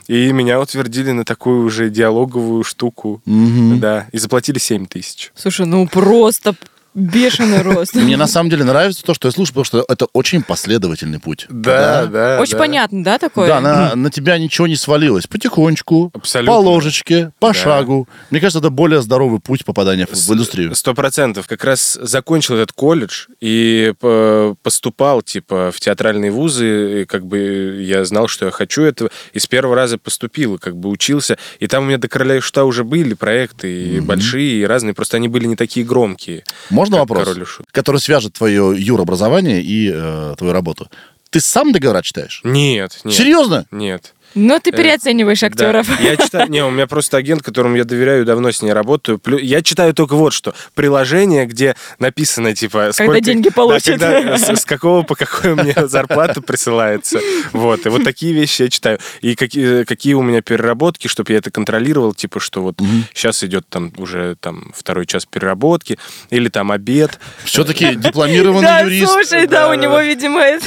и 0.07 0.31
меня 0.31 0.59
утвердили 0.61 1.11
на 1.11 1.25
такую 1.25 1.65
уже 1.65 1.89
диалоговую 1.89 2.63
штуку. 2.63 3.21
Мгм. 3.25 3.79
Да, 3.79 4.07
и 4.11 4.17
заплатили 4.17 4.59
7 4.59 4.85
тысяч. 4.85 5.31
слушай, 5.35 5.62
ну 5.65 5.87
просто 5.87 6.55
бешеный 6.93 7.61
рост. 7.61 7.95
Мне 7.95 8.17
на 8.17 8.27
самом 8.27 8.49
деле 8.49 8.63
нравится 8.63 9.03
то, 9.03 9.13
что 9.13 9.27
я 9.27 9.31
слушаю, 9.31 9.53
потому 9.53 9.65
что 9.65 9.85
это 9.91 10.07
очень 10.13 10.43
последовательный 10.43 11.19
путь. 11.19 11.45
да. 11.49 12.37
Очень 12.41 12.57
понятно, 12.57 13.03
да, 13.03 13.17
такое? 13.17 13.47
Да, 13.47 13.59
на, 13.61 13.95
на 13.95 14.11
тебя 14.11 14.37
ничего 14.37 14.67
не 14.67 14.75
свалилось. 14.75 15.27
Потихонечку, 15.27 16.11
Абсолютно. 16.13 16.53
по 16.53 16.57
ложечке, 16.59 17.31
по 17.39 17.47
Да. 17.49 17.53
шагу. 17.53 18.07
Мне 18.29 18.39
кажется, 18.39 18.59
это 18.59 18.69
более 18.69 19.01
здоровый 19.01 19.39
путь 19.39 19.65
попадания 19.65 20.05
в, 20.05 20.13
в 20.13 20.33
индустрию. 20.33 20.75
Сто 20.75 20.93
процентов. 20.93 21.47
Как 21.47 21.63
раз 21.63 21.97
закончил 22.01 22.55
этот 22.55 22.71
колледж 22.73 23.27
и 23.41 23.93
по- 23.99 24.55
поступал, 24.61 25.21
типа, 25.21 25.71
в 25.73 25.79
театральные 25.79 26.31
вузы, 26.31 27.01
и 27.01 27.05
как 27.05 27.25
бы 27.25 27.83
я 27.83 28.03
знал, 28.05 28.27
что 28.27 28.45
я 28.45 28.51
хочу 28.51 28.83
этого, 28.83 29.09
и 29.33 29.39
с 29.39 29.47
первого 29.47 29.75
раза 29.75 29.97
поступил, 29.97 30.55
и 30.55 30.57
как 30.57 30.75
бы 30.77 30.89
учился. 30.89 31.37
И 31.59 31.67
там 31.67 31.83
у 31.83 31.87
меня 31.87 31.97
до 31.97 32.07
«Короля 32.07 32.37
и 32.37 32.39
Шута» 32.39 32.65
уже 32.65 32.83
были 32.83 33.13
проекты, 33.13 33.71
и 33.97 33.99
большие, 33.99 34.61
и 34.61 34.65
разные, 34.65 34.93
просто 34.93 35.17
они 35.17 35.27
были 35.27 35.45
не 35.45 35.55
такие 35.55 35.85
громкие. 35.85 36.43
Можно 36.69 36.82
как 36.91 36.99
вопрос, 37.01 37.27
«Король 37.27 37.43
и 37.43 37.45
Шут». 37.45 37.65
который 37.71 37.99
свяжет 37.99 38.33
твое 38.33 38.73
юробразование 38.77 39.61
и 39.61 39.91
э, 39.93 40.35
твою 40.37 40.53
работу? 40.53 40.89
Ты 41.29 41.39
сам 41.39 41.71
договора 41.71 42.01
читаешь? 42.01 42.41
Нет, 42.43 42.99
нет. 43.03 43.13
Серьезно? 43.15 43.65
Нет. 43.71 44.13
Но 44.35 44.59
ты 44.59 44.71
Э, 44.71 44.73
переоцениваешь 44.75 45.43
актеров. 45.43 45.87
Да. 45.87 45.95
Я 46.03 46.17
читаю, 46.17 46.49
не, 46.49 46.63
у 46.63 46.71
меня 46.71 46.87
просто 46.87 47.17
агент, 47.17 47.43
которому 47.43 47.75
я 47.75 47.83
доверяю, 47.83 48.25
давно 48.25 48.51
с 48.51 48.61
ней 48.61 48.73
работаю. 48.73 49.19
Я 49.41 49.61
читаю 49.61 49.93
только 49.93 50.15
вот 50.15 50.33
что. 50.33 50.53
Приложение, 50.73 51.45
где 51.45 51.75
написано, 51.99 52.55
типа, 52.55 52.89
сколько... 52.93 53.21
деньги 53.21 53.49
Да, 53.49 53.53
получат. 53.53 53.99
когда- 53.99 54.37
с, 54.37 54.49
с 54.61 54.65
какого 54.65 55.03
по 55.03 55.15
какой 55.15 55.55
мне 55.55 55.73
зарплата 55.87 56.41
присылается. 56.41 57.19
Вот. 57.51 57.85
И 57.85 57.89
вот 57.89 58.03
такие 58.03 58.33
вещи 58.33 58.63
я 58.63 58.69
читаю. 58.69 58.99
И 59.21 59.35
какие, 59.35 59.83
какие 59.83 60.13
у 60.15 60.21
меня 60.21 60.41
переработки, 60.41 61.07
чтобы 61.07 61.31
я 61.33 61.37
это 61.37 61.51
контролировал, 61.51 62.13
типа, 62.13 62.39
что 62.39 62.61
вот 62.61 62.79
сейчас 63.13 63.43
идет 63.43 63.67
там 63.69 63.91
уже 63.97 64.35
там 64.39 64.73
второй 64.75 65.05
час 65.05 65.25
переработки, 65.25 65.97
или 66.29 66.49
там 66.49 66.71
обед. 66.71 67.19
Все-таки 67.43 67.95
дипломированный 67.95 68.61
Да, 68.67 68.79
юрист. 68.79 69.11
слушай, 69.11 69.47
да, 69.47 69.63
Да, 69.63 69.67
у 69.67 69.69
да, 69.71 69.75
него, 69.75 69.95
да. 69.95 70.03
видимо, 70.03 70.41
это... 70.41 70.65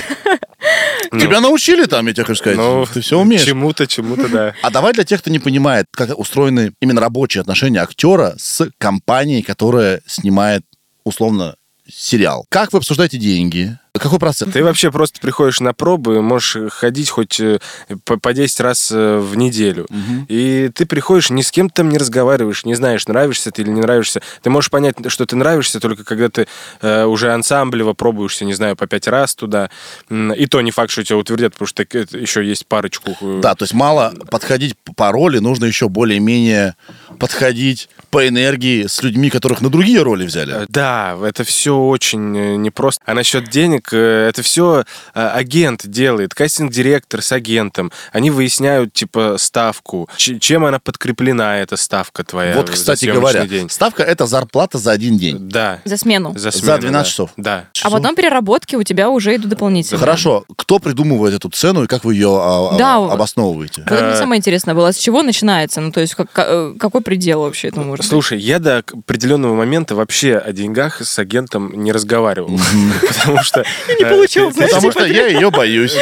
Тебя 1.13 1.41
научили 1.41 1.85
там, 1.85 2.07
я 2.07 2.13
тебе 2.15 2.25
хочу 2.25 2.39
сказать. 2.39 2.57
Ну, 2.59 2.87
Ты 2.93 3.01
все 3.01 3.19
умеешь. 3.19 3.43
Чему-то, 3.57 3.87
чему-то, 3.87 4.29
да. 4.29 4.55
А 4.61 4.71
давай 4.71 4.93
для 4.93 5.05
тех, 5.05 5.21
кто 5.21 5.31
не 5.31 5.39
понимает, 5.39 5.87
как 5.91 6.19
устроены 6.19 6.75
именно 6.81 7.01
рабочие 7.01 7.41
отношения 7.41 7.81
актера 7.81 8.35
с 8.37 8.69
компанией, 8.77 9.41
которая 9.41 10.03
снимает 10.07 10.63
условно 11.05 11.57
сериал. 11.89 12.45
Как 12.51 12.75
вы 12.75 12.79
обсуждаете 12.79 13.17
деньги? 13.17 13.79
Какой 13.99 14.19
процент? 14.19 14.53
Ты 14.53 14.63
вообще 14.65 14.91
просто 14.91 15.21
приходишь 15.21 15.61
на 15.61 15.73
пробы, 15.73 16.23
можешь 16.23 16.73
ходить 16.73 17.11
хоть 17.11 17.41
э, 17.41 17.59
по, 18.05 18.19
по 18.19 18.33
10 18.33 18.61
раз 18.61 18.91
э, 18.93 19.19
в 19.19 19.37
неделю. 19.37 19.87
И 20.29 20.71
ты 20.75 20.87
приходишь, 20.87 21.31
ни 21.31 21.43
с 21.43 21.51
кем 21.51 21.71
там 21.71 21.89
не 21.89 21.99
разговариваешь, 21.99 22.65
не 22.65 22.75
знаешь, 22.75 23.07
нравишься 23.07 23.51
ты 23.51 23.63
или 23.63 23.71
не 23.71 23.81
нравишься. 23.81 24.21
Ты 24.43 24.51
можешь 24.51 24.71
понять, 24.71 24.97
что 25.09 25.27
ты 25.27 25.37
нравишься, 25.37 25.81
только 25.81 26.05
когда 26.05 26.29
ты 26.29 26.47
э, 26.81 27.05
уже 27.05 27.33
ансамблево 27.33 27.93
пробуешься, 27.93 28.45
не 28.45 28.55
знаю, 28.55 28.77
по 28.77 28.87
5 28.87 29.09
раз 29.09 29.35
туда. 29.35 29.71
И 30.11 30.47
то 30.47 30.61
не 30.61 30.71
факт, 30.71 30.91
что 30.91 31.05
тебя 31.05 31.17
утвердят, 31.19 31.53
потому 31.53 31.67
что 31.69 31.83
еще 31.83 32.45
есть 32.45 32.67
парочку. 32.67 33.17
э, 33.21 33.41
Да, 33.43 33.55
то 33.55 33.65
есть 33.65 33.75
мало 33.75 34.15
подходить 34.31 34.75
по 34.97 35.13
роли, 35.13 35.39
нужно 35.39 35.65
еще 35.67 35.89
более-менее 35.89 36.75
подходить 37.19 37.89
по 38.11 38.27
энергии 38.27 38.87
с 38.87 39.03
людьми, 39.03 39.31
которых 39.31 39.61
на 39.61 39.71
другие 39.71 40.03
роли 40.03 40.25
взяли. 40.27 40.67
Да, 40.69 41.17
это 41.23 41.45
все 41.45 41.77
очень 41.77 42.63
непросто. 42.63 43.03
А 43.07 43.15
насчет 43.15 43.49
денег, 43.49 43.86
э, 43.93 44.29
это 44.29 44.43
все 44.43 44.85
агент 45.13 45.87
делает, 45.87 46.35
кастинг-директор 46.35 47.23
с 47.23 47.33
агентом. 47.33 47.93
Они 48.13 48.31
выясняют, 48.31 48.93
типа, 48.93 49.37
ставку, 49.39 50.09
чем 50.17 50.65
она 50.65 50.79
подкреплена, 50.79 51.59
эта 51.59 51.77
ставка 51.77 52.25
твоя. 52.25 52.55
Вот, 52.57 52.67
за 52.69 52.73
кстати 52.75 53.07
говоря, 53.07 53.47
день. 53.47 53.69
ставка 53.71 54.03
это 54.03 54.27
зарплата 54.27 54.79
за 54.79 54.93
один 54.93 55.19
день. 55.19 55.37
Да, 55.49 55.81
За 55.85 55.97
смену. 55.97 56.33
за, 56.37 56.51
За 56.51 56.59
смену, 56.59 56.79
12 56.79 56.93
да. 56.93 57.05
часов. 57.11 57.31
Да. 57.37 57.65
А 57.83 57.91
потом 57.91 58.15
переработки 58.15 58.77
у 58.77 58.83
тебя 58.83 59.11
уже 59.11 59.35
идут 59.37 59.51
дополнительно. 59.51 59.99
Хорошо, 59.99 60.45
кто 60.57 60.79
придумывает 60.79 61.35
эту 61.35 61.49
цену 61.51 61.85
и 61.85 61.87
как 61.87 62.05
вы 62.05 62.15
ее 62.15 62.29
а, 62.41 62.71
а, 62.75 62.79
Да. 62.79 62.97
обосновываете? 62.97 63.83
Вот 63.89 63.91
мне 64.01 64.11
Э, 64.13 64.17
самое 64.17 64.39
интересное 64.39 64.75
было, 64.75 64.93
с 64.93 64.97
чего 64.97 65.23
начинается? 65.23 65.81
Ну, 65.81 65.91
то 65.93 66.01
есть, 66.01 66.15
как- 66.15 66.29
э, 66.37 66.75
какой 66.79 67.01
предел 67.01 67.41
вообще 67.43 67.69
этому 67.69 67.87
может 67.87 68.05
быть? 68.05 68.09
Слушай, 68.11 68.39
я 68.39 68.59
до 68.59 68.79
определенного 68.79 69.55
момента 69.55 69.95
вообще 69.95 70.37
о 70.37 70.53
деньгах 70.53 71.01
с 71.03 71.19
агентом 71.19 71.73
не 71.83 71.93
разговаривал. 71.93 72.59
Потому 73.09 73.43
что... 73.43 73.65
Не 73.89 74.05
э, 74.05 74.11
получил, 74.11 74.49
ты- 74.49 74.55
знаешь, 74.55 74.73
Потому 74.75 74.93
что 74.93 75.07
я 75.07 75.27
ее 75.27 75.51
боюсь. 75.51 75.97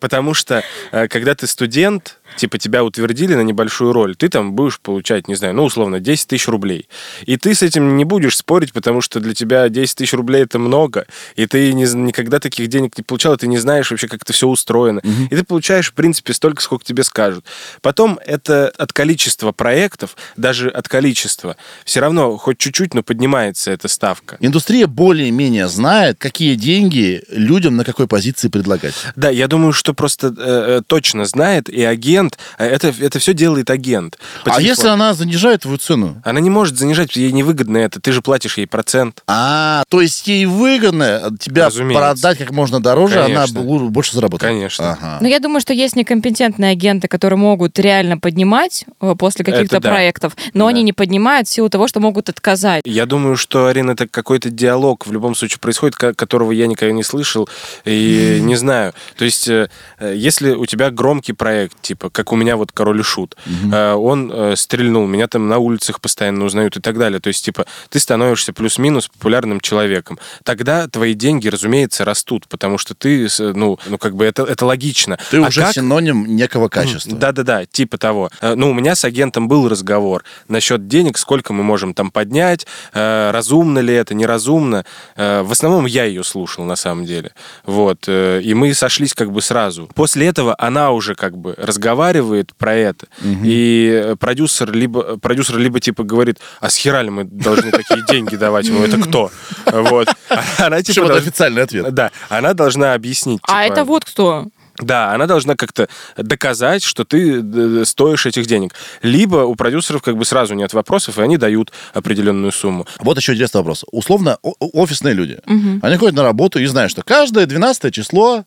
Потому 0.00 0.34
что 0.34 0.62
когда 0.90 1.34
ты 1.34 1.46
студент, 1.46 2.18
типа 2.36 2.58
тебя 2.58 2.84
утвердили 2.84 3.34
на 3.34 3.42
небольшую 3.42 3.92
роль, 3.92 4.16
ты 4.16 4.28
там 4.28 4.52
будешь 4.52 4.80
получать, 4.80 5.28
не 5.28 5.34
знаю, 5.34 5.54
ну, 5.54 5.64
условно, 5.64 6.00
10 6.00 6.28
тысяч 6.28 6.48
рублей. 6.48 6.88
И 7.24 7.36
ты 7.36 7.54
с 7.54 7.62
этим 7.62 7.96
не 7.96 8.04
будешь 8.04 8.36
спорить, 8.36 8.72
потому 8.72 9.00
что 9.00 9.20
для 9.20 9.34
тебя 9.34 9.68
10 9.68 9.96
тысяч 9.96 10.12
рублей 10.12 10.42
это 10.42 10.58
много, 10.58 11.06
и 11.36 11.46
ты 11.46 11.72
не 11.72 11.86
никогда 11.94 12.38
таких 12.38 12.68
денег 12.68 12.96
не 12.96 13.02
получал, 13.02 13.34
и 13.34 13.38
ты 13.38 13.46
не 13.46 13.58
знаешь 13.58 13.90
вообще, 13.90 14.08
как 14.08 14.22
это 14.22 14.32
все 14.32 14.48
устроено. 14.48 15.00
И 15.30 15.36
ты 15.36 15.44
получаешь, 15.44 15.90
в 15.90 15.94
принципе, 15.94 16.32
столько, 16.32 16.62
сколько 16.62 16.84
тебе 16.84 17.04
скажут. 17.04 17.44
Потом 17.80 18.18
это 18.24 18.68
от 18.76 18.92
количества 18.92 19.52
проектов, 19.52 20.16
даже 20.36 20.68
от 20.68 20.88
количества, 20.88 21.56
все 21.84 22.00
равно 22.00 22.36
хоть 22.36 22.58
чуть-чуть, 22.58 22.94
но 22.94 23.02
поднимается 23.02 23.70
эта 23.70 23.88
ставка. 23.88 24.36
Индустрия 24.40 24.86
более-менее 24.86 25.68
знает, 25.68 26.16
какие 26.18 26.54
деньги 26.54 27.22
людям 27.30 27.76
на 27.76 27.84
какой 27.84 28.06
позиции 28.06 28.48
предлагать. 28.48 28.94
Да, 29.14 29.30
я 29.30 29.48
думаю, 29.48 29.72
что 29.72 29.94
просто 29.94 30.28
э, 30.28 30.32
э, 30.36 30.82
точно 30.86 31.24
знает, 31.24 31.68
и 31.68 31.82
агент, 31.82 32.15
э, 32.58 32.66
это, 32.66 32.92
это 32.98 33.18
все 33.18 33.34
делает 33.34 33.70
агент. 33.70 34.18
а 34.44 34.60
если 34.60 34.88
она 34.88 35.14
занижает 35.14 35.62
твою 35.62 35.78
цену? 35.78 36.20
Она 36.24 36.40
не 36.40 36.50
может 36.50 36.78
занижать, 36.78 37.16
ей 37.16 37.32
невыгодно 37.32 37.78
это, 37.78 38.00
ты 38.00 38.12
же 38.12 38.22
платишь 38.22 38.56
ей 38.58 38.66
процент. 38.66 39.22
А, 39.26 39.84
то 39.88 40.00
есть 40.00 40.26
ей 40.28 40.46
выгодно 40.46 41.30
тебя 41.38 41.66
Разумеется. 41.66 41.98
продать 42.00 42.38
как 42.38 42.50
можно 42.50 42.80
дороже, 42.80 43.22
Конечно. 43.22 43.60
она 43.60 43.88
больше 43.90 44.14
заработает. 44.14 44.52
Конечно. 44.52 44.92
Ага. 44.92 45.18
Ну, 45.20 45.28
я 45.28 45.38
думаю, 45.40 45.60
что 45.60 45.72
есть 45.72 45.96
некомпетентные 45.96 46.72
агенты, 46.72 47.08
которые 47.08 47.38
могут 47.38 47.78
реально 47.78 48.18
поднимать 48.18 48.84
э, 49.00 49.14
после 49.18 49.44
каких-то 49.44 49.80
да. 49.80 49.90
проектов, 49.90 50.36
но 50.54 50.64
Да. 50.64 50.70
они 50.70 50.82
не 50.82 50.92
поднимают 50.92 51.48
в 51.48 51.50
силу 51.52 51.68
того, 51.68 51.88
что 51.88 52.00
могут 52.00 52.28
отказать. 52.28 52.82
Я 52.84 53.06
думаю, 53.06 53.36
что, 53.36 53.66
Арина, 53.66 53.92
это 53.92 54.06
какой-то 54.08 54.50
диалог 54.50 55.06
в 55.06 55.12
любом 55.12 55.34
случае 55.34 55.58
происходит, 55.60 55.96
ко- 55.96 56.14
которого 56.14 56.52
я 56.52 56.66
никогда 56.66 56.92
не 56.92 57.02
слышал 57.02 57.48
и 57.84 58.38
не 58.42 58.56
знаю. 58.56 58.92
То 59.16 59.24
есть, 59.24 59.48
э, 59.48 59.68
если 60.00 60.50
у 60.52 60.66
тебя 60.66 60.90
громкий 60.90 61.32
проект, 61.32 61.80
типа, 61.82 62.05
как 62.10 62.32
у 62.32 62.36
меня 62.36 62.56
вот 62.56 62.72
«Король 62.72 63.00
и 63.00 63.02
Шут», 63.02 63.36
э, 63.72 63.92
он 63.94 64.30
э, 64.32 64.56
стрельнул, 64.56 65.06
меня 65.06 65.26
там 65.28 65.48
на 65.48 65.58
улицах 65.58 66.00
постоянно 66.00 66.44
узнают 66.44 66.76
и 66.76 66.80
так 66.80 66.98
далее. 66.98 67.20
То 67.20 67.28
есть, 67.28 67.44
типа, 67.44 67.66
ты 67.90 67.98
становишься 68.00 68.52
плюс-минус 68.52 69.08
популярным 69.08 69.60
человеком. 69.60 70.18
Тогда 70.44 70.88
твои 70.88 71.14
деньги, 71.14 71.48
разумеется, 71.48 72.04
растут, 72.04 72.46
потому 72.48 72.78
что 72.78 72.94
ты, 72.94 73.28
с- 73.28 73.40
ну, 73.54 73.78
ну 73.86 73.98
как 73.98 74.14
бы 74.16 74.24
это, 74.24 74.42
это 74.44 74.66
логично. 74.66 75.18
Ты 75.30 75.38
А 75.42 75.48
уже 75.48 75.62
как- 75.62 75.72
синоним 75.74 76.26
некого 76.36 76.68
качества. 76.68 77.16
да-да-да, 77.16 77.66
типа 77.66 77.98
того. 77.98 78.30
Э, 78.40 78.54
Ну, 78.54 78.70
у 78.70 78.74
меня 78.74 78.94
с 78.94 79.04
агентом 79.04 79.48
был 79.48 79.68
разговор 79.68 80.24
насчет 80.48 80.88
денег, 80.88 81.18
сколько 81.18 81.52
мы 81.52 81.62
можем 81.62 81.94
там 81.94 82.10
поднять, 82.10 82.66
э, 82.94 83.30
разумно 83.32 83.78
ли 83.80 83.94
это, 83.94 84.14
неразумно. 84.14 84.84
Э, 85.16 85.42
В 85.42 85.52
основном 85.52 85.86
я 85.86 86.04
ее 86.04 86.24
слушал, 86.24 86.64
на 86.64 86.76
самом 86.76 87.04
деле. 87.04 87.32
Вот. 87.64 88.04
э, 88.08 88.40
И 88.42 88.54
мы 88.54 88.72
сошлись 88.74 89.14
как 89.14 89.30
бы 89.32 89.42
сразу. 89.42 89.88
После 89.94 90.26
этого 90.26 90.54
она 90.58 90.90
уже 90.92 91.14
как 91.14 91.36
бы 91.36 91.54
разговаривает 91.96 92.54
про 92.56 92.74
это, 92.74 93.06
и 93.22 94.02
э, 94.04 94.16
продюсер 94.16 94.70
либо, 94.72 95.16
продюсер 95.18 95.58
либо 95.58 95.80
типа 95.80 96.04
говорит, 96.04 96.38
а 96.60 96.68
с 96.68 96.76
хера 96.76 97.02
ли 97.02 97.10
мы 97.10 97.24
должны 97.24 97.70
такие 97.70 98.04
деньги 98.08 98.36
давать 98.36 98.66
ему? 98.66 98.84
Это 98.84 98.98
кто? 99.00 99.30
Вот. 99.66 100.08
Она 100.58 100.82
типа... 100.82 101.00
это 101.00 101.08
должна- 101.08 101.16
официальный 101.16 101.62
ответ. 101.62 101.94
Да, 101.94 102.10
она 102.28 102.54
должна 102.54 102.94
объяснить. 102.94 103.40
А 103.42 103.64
типа, 103.64 103.72
это 103.72 103.84
вот 103.84 104.04
кто? 104.04 104.46
Да, 104.80 105.12
она 105.12 105.26
должна 105.26 105.54
как-то 105.56 105.88
доказать, 106.16 106.82
что 106.82 107.04
ты 107.04 107.40
э, 107.42 107.84
стоишь 107.84 108.26
этих 108.26 108.46
денег. 108.46 108.74
Либо 109.02 109.38
у 109.44 109.54
продюсеров 109.54 110.02
как 110.02 110.16
бы 110.16 110.24
сразу 110.24 110.54
нет 110.54 110.72
вопросов, 110.74 111.18
и 111.18 111.22
они 111.22 111.36
дают 111.36 111.72
определенную 111.94 112.52
сумму. 112.52 112.86
Вот 113.00 113.16
еще 113.18 113.32
интересный 113.32 113.58
вопрос. 113.58 113.84
Условно, 113.90 114.38
офисные 114.42 115.14
люди. 115.14 115.38
Они 115.82 115.96
ходят 115.96 116.14
на 116.14 116.22
работу 116.22 116.58
и 116.58 116.66
знают, 116.66 116.90
что 116.90 117.02
каждое 117.02 117.46
12 117.46 117.92
число 117.94 118.44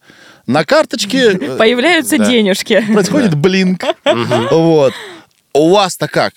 на 0.47 0.65
карточке 0.65 1.31
э, 1.33 1.57
Появляются 1.57 2.17
Да. 2.17 2.25
денежки. 2.25 2.83
происходит 2.93 3.35
блинк. 3.35 3.83
Вот. 4.51 4.93
У 5.53 5.69
вас-то 5.71 6.07
как? 6.07 6.33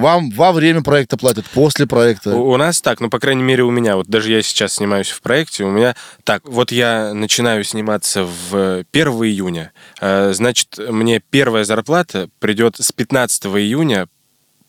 Вам 0.00 0.30
во 0.30 0.52
время 0.52 0.82
проекта 0.82 1.16
платят, 1.16 1.44
после 1.46 1.86
проекта? 1.86 2.34
У 2.34 2.56
нас 2.56 2.80
так, 2.80 3.00
ну, 3.00 3.10
по 3.10 3.18
крайней 3.18 3.42
мере, 3.42 3.62
у 3.64 3.70
меня, 3.70 3.96
вот 3.96 4.06
даже 4.06 4.32
я 4.32 4.42
сейчас 4.42 4.74
снимаюсь 4.74 5.08
в 5.08 5.20
проекте, 5.20 5.64
у 5.64 5.70
меня 5.70 5.94
так, 6.24 6.42
вот 6.48 6.72
я 6.72 7.12
начинаю 7.12 7.64
сниматься 7.64 8.24
в 8.24 8.84
1 8.92 9.08
июня, 9.24 9.72
э, 10.00 10.32
значит, 10.32 10.78
мне 10.78 11.20
первая 11.20 11.64
зарплата 11.64 12.30
придет 12.38 12.76
с 12.78 12.92
15 12.92 13.46
июня 13.46 14.08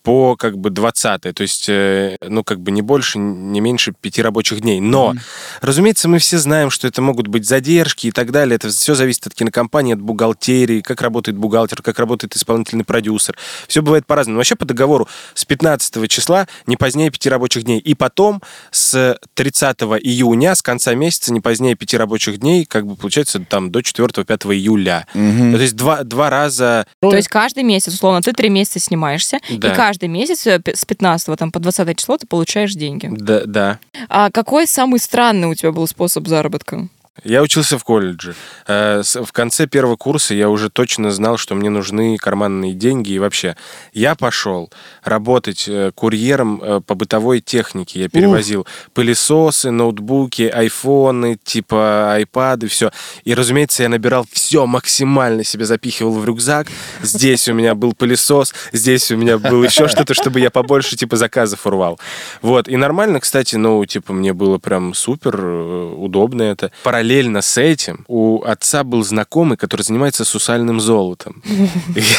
по 0.03 0.36
как 0.36 0.58
бы 0.58 0.70
20 0.70 1.22
то 1.22 1.41
есть, 1.41 1.70
э, 1.70 2.17
ну, 2.27 2.43
как 2.43 2.60
бы 2.60 2.72
не 2.72 2.81
больше, 2.81 3.20
не 3.20 3.60
меньше 3.62 3.93
пяти 4.00 4.22
рабочих 4.22 4.62
дней. 4.62 4.79
Но, 4.79 5.13
разумеется, 5.62 6.08
мы 6.08 6.20
все 6.20 6.38
знаем, 6.38 6.70
что 6.70 6.88
это 6.88 7.01
могут 7.01 7.27
быть 7.27 7.46
задержки 7.46 8.08
и 8.08 8.12
так 8.12 8.31
далее. 8.31 8.55
Это 8.55 8.70
все 8.70 8.96
зависит 8.96 9.27
от 9.27 9.34
кинокомпании, 9.34 9.93
от 9.93 10.01
бухгалтерии, 10.01 10.81
как 10.81 11.01
работает 11.01 11.38
бухгалтер, 11.38 11.81
как 11.81 12.00
работает 12.00 12.36
исполнительный 12.36 12.84
продюсер. 12.84 13.38
Все 13.67 13.81
бывает 13.81 14.05
по-разному. 14.05 14.36
Но 14.36 14.39
вообще 14.39 14.55
по 14.55 14.65
договору 14.65 15.08
с 15.34 15.46
15 15.46 16.10
числа 16.10 16.48
не 16.65 16.77
позднее 16.77 17.10
пяти 17.12 17.29
рабочих 17.29 17.63
дней. 17.63 17.79
И 17.79 17.93
потом 17.93 18.41
с 18.72 19.17
30 19.34 19.81
июня, 20.01 20.55
с 20.55 20.62
конца 20.62 20.93
месяца, 20.96 21.34
не 21.34 21.39
позднее 21.41 21.75
пяти 21.75 21.98
рабочих 21.98 22.39
дней, 22.39 22.65
как 22.65 22.86
бы 22.88 22.96
получается 22.96 23.39
там 23.39 23.72
до 23.72 23.79
4-5 23.79 24.53
июля. 24.55 25.05
Ну, 25.13 25.55
То 25.55 25.62
есть 25.62 25.75
два, 25.75 26.03
два 26.03 26.29
раза 26.29 26.86
То 27.01 27.15
есть 27.15 27.27
каждый 27.27 27.63
месяц, 27.63 27.93
условно, 27.93 28.22
ты 28.22 28.34
три 28.34 28.50
месяца 28.50 28.79
снимаешься, 28.79 29.39
Да. 29.50 29.72
и 29.72 29.75
каждый 29.75 29.90
месяц 30.07 30.48
э, 30.48 30.62
с 30.74 30.86
15 30.86 31.38
там, 31.38 31.51
по 31.51 31.60
20 31.60 31.98
число 31.98 32.17
ты 32.17 32.27
получаешь 32.27 32.74
деньги. 32.74 33.10
Да, 33.12 33.43
да. 33.45 33.79
А 34.10 34.31
какой 34.31 34.67
самый 34.67 35.00
странный 35.00 35.48
у 35.48 35.55
тебя 35.55 35.71
был 35.71 35.88
способ 35.88 36.27
заработка? 36.27 36.88
Я 37.23 37.43
учился 37.43 37.77
в 37.77 37.83
колледже. 37.83 38.35
Э, 38.67 39.03
В 39.03 39.31
конце 39.31 39.67
первого 39.67 39.95
курса 39.95 40.33
я 40.33 40.49
уже 40.49 40.69
точно 40.69 41.11
знал, 41.11 41.37
что 41.37 41.53
мне 41.53 41.69
нужны 41.69 42.17
карманные 42.17 42.73
деньги. 42.73 43.11
И 43.11 43.19
вообще, 43.19 43.55
я 43.93 44.15
пошел 44.15 44.71
работать 45.03 45.65
э, 45.67 45.91
курьером 45.93 46.61
э, 46.63 46.81
по 46.81 46.95
бытовой 46.95 47.39
технике. 47.41 48.01
Я 48.01 48.09
перевозил 48.09 48.65
пылесосы, 48.93 49.69
ноутбуки, 49.69 50.43
айфоны, 50.43 51.37
типа 51.43 52.13
айпады, 52.13 52.67
все. 52.67 52.91
И, 53.23 53.35
разумеется, 53.35 53.83
я 53.83 53.89
набирал 53.89 54.25
все 54.31 54.65
максимально 54.65 55.43
себе 55.43 55.65
запихивал 55.65 56.13
в 56.13 56.25
рюкзак. 56.25 56.67
Здесь 57.03 57.47
у 57.49 57.53
меня 57.53 57.75
был 57.75 57.93
пылесос, 57.93 58.53
здесь 58.71 59.11
у 59.11 59.15
меня 59.15 59.37
было 59.37 59.63
еще 59.63 59.87
что-то, 59.87 60.15
чтобы 60.15 60.39
я 60.39 60.49
побольше 60.49 60.95
типа 60.95 61.17
заказов 61.17 61.67
урвал. 61.67 61.99
Вот. 62.41 62.67
И 62.67 62.75
нормально, 62.77 63.19
кстати, 63.19 63.57
ну, 63.57 63.85
типа, 63.85 64.13
мне 64.13 64.33
было 64.33 64.57
прям 64.57 64.95
супер 64.95 65.39
удобно 65.45 66.41
это. 66.43 66.71
Параллельно 66.83 67.11
с 67.41 67.58
этим 67.58 68.06
у 68.08 68.44
отца 68.44 68.84
был 68.84 69.03
знакомый, 69.03 69.58
который 69.58 69.82
занимается 69.82 70.25
сусальным 70.25 70.80
золотом. 70.80 71.41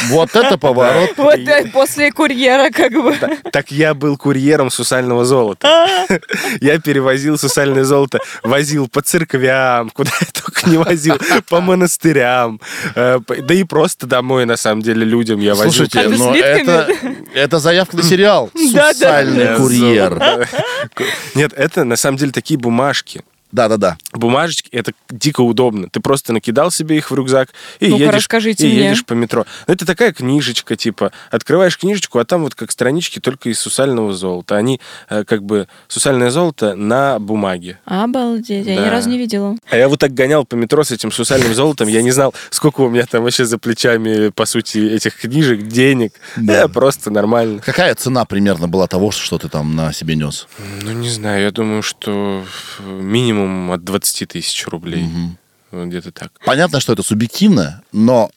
Вот 0.09 0.35
это 0.35 0.57
поворот. 0.57 1.11
Вот 1.17 1.39
после 1.73 2.11
курьера 2.11 2.69
как 2.69 2.91
бы. 2.93 3.15
Так 3.51 3.71
я 3.71 3.93
был 3.93 4.17
курьером 4.17 4.69
сусального 4.69 5.25
золота. 5.25 5.67
Я 6.61 6.79
перевозил 6.79 7.37
сусальное 7.37 7.83
золото, 7.83 8.19
возил 8.43 8.87
по 8.87 9.01
церквям, 9.01 9.89
куда 9.89 10.11
я 10.19 10.27
только 10.33 10.69
не 10.69 10.77
возил, 10.77 11.17
по 11.49 11.61
монастырям, 11.61 12.59
э, 12.95 13.19
да 13.27 13.53
и 13.53 13.63
просто 13.63 14.07
домой, 14.07 14.45
на 14.45 14.57
самом 14.57 14.81
деле, 14.81 15.05
людям 15.05 15.39
я 15.39 15.55
возил. 15.55 15.71
Слушайте, 15.71 15.99
А 15.99 16.09
но 16.09 16.35
это, 16.35 16.89
это 17.33 17.59
заявка 17.59 17.97
на 17.97 18.03
сериал. 18.03 18.51
«Сусальный 18.55 19.55
курьер». 19.55 20.49
Нет, 21.35 21.53
это 21.55 21.83
на 21.83 21.95
самом 21.95 22.17
деле 22.17 22.31
такие 22.31 22.59
бумажки. 22.59 23.23
Да-да-да. 23.53 23.97
Бумажечки, 24.11 24.67
это 24.71 24.91
дико 25.09 25.41
удобно. 25.41 25.87
Ты 25.89 25.99
просто 25.99 26.33
накидал 26.33 26.71
себе 26.71 26.97
их 26.97 27.11
в 27.11 27.15
рюкзак 27.15 27.49
и 27.79 27.87
Ну-ка, 27.87 28.01
едешь, 28.03 28.15
расскажите 28.15 28.67
и 28.67 28.71
мне. 28.73 28.85
едешь 28.87 29.05
по 29.05 29.13
метро. 29.13 29.45
Ну, 29.67 29.73
это 29.75 29.85
такая 29.85 30.11
книжечка, 30.11 30.75
типа, 30.75 31.11
открываешь 31.31 31.77
книжечку, 31.77 32.17
а 32.19 32.25
там 32.25 32.41
вот 32.43 32.55
как 32.55 32.71
странички 32.71 33.19
только 33.19 33.49
из 33.49 33.59
сусального 33.59 34.11
золота. 34.13 34.57
Они 34.57 34.81
э, 35.09 35.23
как 35.23 35.43
бы 35.43 35.67
сусальное 35.87 36.31
золото 36.31 36.75
на 36.75 37.19
бумаге. 37.19 37.79
Обалдеть, 37.85 38.65
я 38.65 38.73
ни 38.75 38.79
Да. 38.85 38.89
разу 38.89 39.09
не 39.09 39.19
видела. 39.19 39.55
А 39.69 39.77
я 39.77 39.87
вот 39.87 39.99
так 39.99 40.13
гонял 40.13 40.45
по 40.45 40.55
метро 40.55 40.83
с 40.83 40.89
этим 40.91 41.11
сусальным 41.11 41.53
золотом, 41.53 41.87
я 41.87 42.01
не 42.01 42.11
знал, 42.11 42.33
сколько 42.49 42.81
у 42.81 42.89
меня 42.89 43.05
там 43.05 43.23
вообще 43.23 43.45
за 43.45 43.59
плечами, 43.59 44.29
по 44.29 44.45
сути, 44.47 44.79
этих 44.95 45.15
книжек, 45.17 45.61
денег. 45.67 46.13
Да. 46.35 46.61
Да, 46.63 46.67
просто 46.69 47.11
нормально. 47.11 47.59
Какая 47.63 47.93
цена 47.93 48.25
примерно 48.25 48.67
была 48.67 48.87
того, 48.87 49.11
что 49.11 49.37
ты 49.37 49.47
там 49.47 49.75
на 49.75 49.93
себе 49.93 50.15
нес? 50.15 50.47
Ну, 50.81 50.91
не 50.93 51.09
знаю, 51.09 51.43
я 51.43 51.51
думаю, 51.51 51.83
что 51.83 52.43
минимум 52.79 53.42
от 53.71 53.83
20 53.83 54.27
тысяч 54.29 54.67
рублей. 54.67 55.05
Вот 55.71 55.87
Где-то 55.87 56.11
так. 56.11 56.31
Понятно, 56.45 56.79
что 56.79 56.93
это 56.93 57.03
субъективно, 57.03 57.81
но 57.91 58.29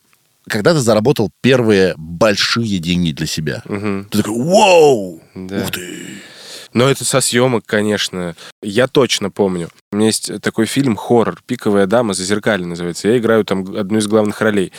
когда 0.49 0.73
ты 0.73 0.81
заработал 0.81 1.31
первые 1.43 1.95
большие 1.97 2.79
деньги 2.79 3.11
для 3.13 3.27
себя, 3.27 3.63
Мгм. 3.67 4.07
ты 4.11 4.19
такой, 4.23 4.35
вау, 4.43 5.23
Да. 5.35 5.59
ух 5.63 5.71
ты. 5.71 5.99
Но 6.73 6.91
это 6.91 7.05
со 7.07 7.21
съемок, 7.23 7.65
конечно. 7.65 8.37
Я 8.63 8.87
точно 8.87 9.31
помню. 9.31 9.71
У 9.93 9.97
меня 9.97 10.07
есть 10.09 10.31
такой 10.43 10.67
фильм 10.67 10.95
«Хоррор. 10.95 11.41
Пиковая 11.47 11.87
дама. 11.87 12.13
Зазеркалье» 12.13 12.67
называется. 12.67 13.09
Я 13.09 13.17
играю 13.17 13.45
там 13.47 13.61
одну 13.77 13.97
из 13.99 14.07
главных 14.07 14.39
ролей. 14.43 14.73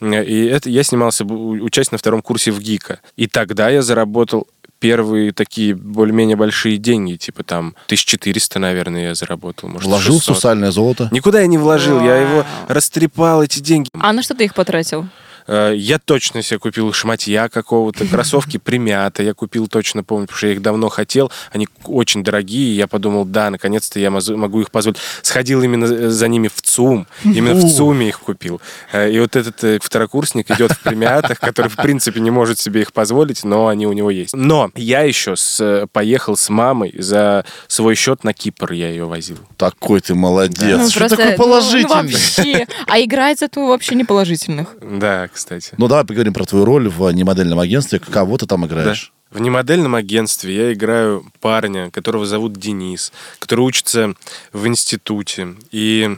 И 0.00 0.44
это 0.46 0.68
я 0.68 0.82
снимался, 0.82 1.24
учась 1.24 1.92
на 1.92 1.98
втором 1.98 2.22
курсе 2.22 2.50
в 2.50 2.60
ГИКа. 2.60 3.00
И 3.14 3.28
тогда 3.28 3.68
я 3.70 3.82
заработал 3.82 4.48
первые 4.84 5.32
такие 5.32 5.74
более-менее 5.74 6.36
большие 6.36 6.76
деньги. 6.76 7.16
Типа 7.16 7.42
там 7.42 7.74
1400, 7.86 8.58
наверное, 8.58 9.04
я 9.08 9.14
заработал. 9.14 9.70
Может, 9.70 9.88
Вложил 9.88 10.16
600. 10.16 10.36
сусальное 10.36 10.70
золото? 10.72 11.08
Никуда 11.10 11.40
я 11.40 11.46
не 11.46 11.56
вложил. 11.56 12.02
Я 12.02 12.16
его 12.18 12.44
растрепал, 12.68 13.42
эти 13.42 13.60
деньги. 13.60 13.88
А 13.98 14.12
на 14.12 14.22
что 14.22 14.34
ты 14.34 14.44
их 14.44 14.52
потратил? 14.54 15.06
Э, 15.46 15.72
Я 15.76 15.98
точно 15.98 16.42
себе 16.42 16.58
купил 16.58 16.92
шматья 16.92 17.48
какого-то, 17.48 18.06
кроссовки 18.10 18.56
примята. 18.58 19.22
Я 19.22 19.34
купил 19.34 19.66
точно, 19.68 20.02
помню, 20.02 20.26
потому 20.26 20.38
что 20.38 20.46
я 20.46 20.52
их 20.54 20.62
давно 20.62 20.88
хотел. 20.88 21.30
Они 21.52 21.68
очень 21.84 22.22
дорогие. 22.24 22.76
Я 22.76 22.86
подумал, 22.86 23.24
да, 23.24 23.50
наконец-то 23.50 23.98
я 24.00 24.10
могу 24.10 24.60
их 24.60 24.70
позволить. 24.70 24.98
Сходил 25.22 25.62
именно 25.62 26.10
за 26.10 26.28
ними 26.28 26.48
в 26.48 26.60
ЦУМ. 26.62 27.06
Именно 27.24 27.54
в 27.54 27.74
ЦУМе 27.76 28.08
их 28.08 28.20
купил. 28.20 28.60
Э, 28.92 29.10
И 29.10 29.18
вот 29.20 29.36
этот 29.36 29.62
э, 29.64 29.78
второкурсник 29.82 30.50
идет 30.50 30.72
в 30.72 30.80
примятах, 30.80 31.38
который, 31.40 31.68
в 31.68 31.76
принципе, 31.76 32.20
не 32.20 32.30
может 32.30 32.58
себе 32.58 32.82
их 32.82 32.92
позволить, 32.92 33.44
но 33.44 33.68
они 33.68 33.86
у 33.86 33.92
него 33.92 34.10
есть. 34.10 34.34
Но 34.34 34.70
я 34.74 35.00
еще 35.02 35.36
с- 35.36 35.60
э, 35.60 35.86
поехал 35.92 36.36
с 36.36 36.48
мамой 36.48 36.94
за 36.98 37.44
свой 37.68 37.94
счет 37.94 38.24
на 38.24 38.32
Кипр. 38.32 38.72
Я 38.72 38.88
ее 38.90 39.04
возил. 39.04 39.36
Такой 39.56 40.00
ты 40.00 40.14
молодец. 40.14 40.78
Ну, 40.78 40.88
Что 40.90 40.98
просто, 41.00 41.16
такой 41.16 41.34
положительный? 41.36 41.88
Ну, 41.88 42.10
вообще. 42.12 42.66
А 42.86 43.00
играет 43.00 43.38
зато 43.38 43.66
вообще 43.66 43.94
не 43.94 44.04
положительных. 44.04 44.68
Да, 44.80 45.28
кстати. 45.34 45.74
Ну, 45.76 45.88
давай 45.88 46.04
поговорим 46.04 46.32
про 46.32 46.44
твою 46.44 46.64
роль 46.64 46.88
в 46.88 47.10
немодельном 47.10 47.58
агентстве. 47.58 47.98
Кого 47.98 48.38
ты 48.38 48.46
там 48.46 48.64
играешь? 48.66 49.12
В 49.34 49.40
немодельном 49.40 49.96
агентстве 49.96 50.54
я 50.54 50.72
играю 50.72 51.26
парня, 51.40 51.90
которого 51.90 52.24
зовут 52.24 52.52
Денис, 52.52 53.12
который 53.40 53.62
учится 53.62 54.14
в 54.52 54.64
институте. 54.68 55.56
И 55.72 56.16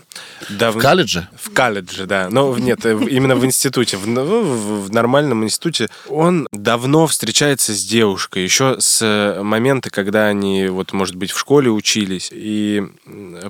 дав- 0.51 0.75
В 0.77 0.79
колледже? 0.81 1.27
В 1.35 1.51
колледже, 1.51 2.05
да. 2.05 2.29
Но 2.31 2.53
в- 2.53 2.61
нет, 2.61 2.85
э, 2.85 2.95
в- 2.95 3.07
именно 3.09 3.35
в 3.35 3.47
институте. 3.47 3.97
В, 3.97 4.07
ну, 4.07 4.23
в- 4.43 4.87
в 4.89 4.93
нормальном 4.93 5.45
институте. 5.45 5.89
Он 6.09 6.47
давно 6.53 7.07
встречается 7.07 7.73
с 7.75 7.83
девушкой. 7.87 8.43
Еще 8.45 8.77
с 8.81 9.01
э, 9.03 9.43
момента, 9.43 9.89
когда 9.89 10.27
они, 10.27 10.67
вот, 10.69 10.93
может 10.93 11.15
быть, 11.17 11.31
в 11.31 11.39
школе 11.39 11.71
учились. 11.71 12.29
И 12.35 12.83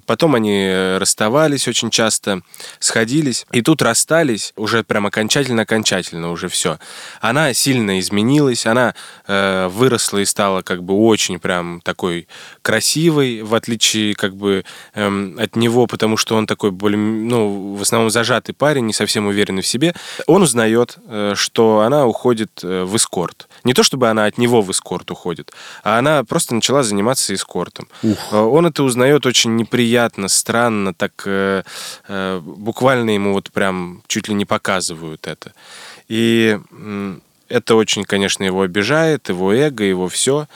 потом 0.07 0.37
они 0.37 0.61
э, 0.65 0.99
расставались 0.99 1.67
очень 1.67 1.91
часто, 1.91 2.43
сходились. 2.79 3.45
И 3.51 3.63
тут 3.63 3.83
расстались 3.83 4.53
уже 4.55 4.85
прям 4.85 5.07
окончательно-окончательно 5.07 6.31
уже 6.31 6.49
все. 6.49 6.79
Она 7.21 7.53
сильно 7.53 7.99
изменилась. 7.99 8.65
Она 8.65 8.95
э, 9.27 9.56
выросла 9.69 10.19
и 10.19 10.25
стала 10.25 10.63
как 10.63 10.83
бы 10.83 10.95
очень 10.95 11.39
прям 11.39 11.81
такой 11.83 12.29
красивой, 12.63 13.43
в 13.43 13.55
отличие 13.55 14.15
как 14.15 14.35
бы 14.37 14.65
эм, 14.95 15.37
от 15.39 15.57
него, 15.57 15.87
потому 15.87 16.17
что 16.17 16.37
он 16.37 16.47
такой 16.47 16.71
более, 16.71 16.99
ну, 16.99 17.75
в 17.75 17.83
основном 17.83 18.11
зажатый 18.11 18.55
парень, 18.55 18.87
не 18.87 18.93
совсем 18.93 19.27
уверенный 19.27 19.63
в 19.63 19.67
себе. 19.67 19.95
Он 20.27 20.43
узнает, 20.43 20.99
э, 21.09 21.35
что 21.37 21.81
она 21.81 22.07
уходит 22.07 22.61
э, 22.63 22.85
в 22.85 22.97
эскорт. 22.97 23.49
Не 23.65 23.75
то 23.75 23.83
чтобы 23.83 24.09
она 24.09 24.27
от 24.27 24.39
него 24.39 24.63
в 24.63 24.71
эскорт 24.71 25.11
уходит, 25.11 25.53
а 25.83 25.99
она 25.99 26.25
просто 26.25 26.55
начала 26.55 26.83
заниматься 26.83 27.35
эскортом. 27.35 27.89
Э, 28.03 28.39
Он 28.39 28.67
это 28.67 28.83
узнает 28.83 29.27
очень 29.27 29.57
неприятно, 29.57 30.29
странно, 30.29 30.95
так 30.95 31.23
э, 31.27 31.63
э, 32.09 32.41
буквально 32.45 33.11
ему 33.11 33.33
вот 33.33 33.51
прям 33.51 34.03
чуть 34.07 34.29
ли 34.29 34.35
не 34.35 34.45
показывают 34.45 35.27
это. 35.27 35.53
И 36.09 36.59
это 37.49 37.75
очень, 37.75 38.05
конечно, 38.05 38.45
его 38.45 38.63
обижает, 38.63 39.29
его 39.29 39.53
эго, 39.53 39.85
его 39.85 40.09
все. 40.09 40.49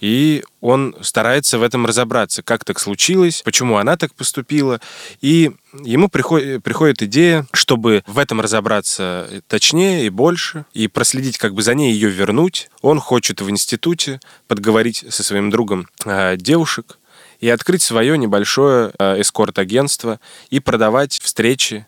И 0.00 0.44
он 0.60 0.94
старается 1.00 1.58
в 1.58 1.62
этом 1.62 1.84
разобраться, 1.84 2.42
как 2.42 2.64
так 2.64 2.78
случилось, 2.78 3.42
почему 3.44 3.78
она 3.78 3.96
так 3.96 4.14
поступила. 4.14 4.80
И 5.20 5.50
ему 5.82 6.08
приходит, 6.08 6.62
приходит 6.62 7.02
идея, 7.02 7.46
чтобы 7.52 8.04
в 8.06 8.18
этом 8.18 8.40
разобраться 8.40 9.28
точнее 9.48 10.06
и 10.06 10.08
больше, 10.08 10.64
и 10.72 10.86
проследить, 10.86 11.38
как 11.38 11.54
бы 11.54 11.62
за 11.62 11.74
ней 11.74 11.92
ее 11.92 12.10
вернуть. 12.10 12.70
Он 12.80 13.00
хочет 13.00 13.40
в 13.40 13.50
институте 13.50 14.20
подговорить 14.46 15.04
со 15.08 15.24
своим 15.24 15.50
другом 15.50 15.88
э, 16.04 16.36
девушек 16.36 16.98
и 17.40 17.48
открыть 17.48 17.82
свое 17.82 18.16
небольшое 18.16 18.92
э, 18.98 19.20
эскорт-агентство 19.20 20.20
и 20.50 20.60
продавать 20.60 21.18
встречи 21.20 21.86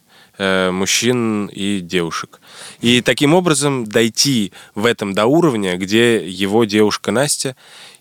мужчин 0.73 1.47
и 1.47 1.81
девушек. 1.81 2.41
И 2.81 3.03
таким 3.03 3.35
образом 3.35 3.85
дойти 3.87 4.53
в 4.75 4.87
этом 4.87 5.13
до 5.13 5.27
уровня, 5.27 5.77
где 5.77 6.27
его 6.27 6.65
девушка 6.65 7.11
Настя 7.13 7.57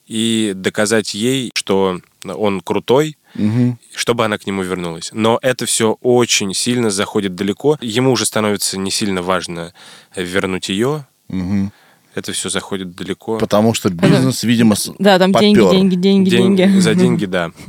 и 0.07 0.53
доказать 0.55 1.13
ей, 1.13 1.51
что 1.53 1.99
он 2.25 2.61
крутой, 2.61 3.17
Мгм. 3.35 3.77
чтобы 3.93 4.25
она 4.25 4.37
к 4.37 4.47
нему 4.47 4.63
вернулась. 4.63 5.11
Но 5.13 5.37
это 5.41 5.65
все 5.65 5.97
очень 6.01 6.53
сильно 6.53 6.89
заходит 6.89 7.35
далеко. 7.35 7.77
Ему 7.81 8.11
уже 8.11 8.25
становится 8.25 8.77
не 8.79 8.89
сильно 8.89 9.21
важно 9.21 9.73
вернуть 10.15 10.69
ее. 10.69 11.05
Мгм. 11.27 11.71
Это 12.15 12.31
все 12.33 12.49
заходит 12.49 12.95
далеко. 12.95 13.37
Потому 13.37 13.73
что 13.75 13.89
бизнес, 13.89 14.43
видимо, 14.43 14.75
Да, 14.97 15.19
там 15.19 15.31
деньги, 15.31 15.59
попёр. 15.59 15.71
деньги, 15.73 15.95
деньги, 15.95 16.29
День- 16.29 16.55
деньги. 16.55 16.79
За 16.79 16.95
деньги, 16.95 17.25
да. 17.25 17.51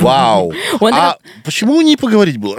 Вау. 0.00 0.52
Он 0.80 0.94
А 0.94 1.16
почему 1.44 1.80
не 1.82 1.96
поговорить 1.96 2.36
было? 2.38 2.56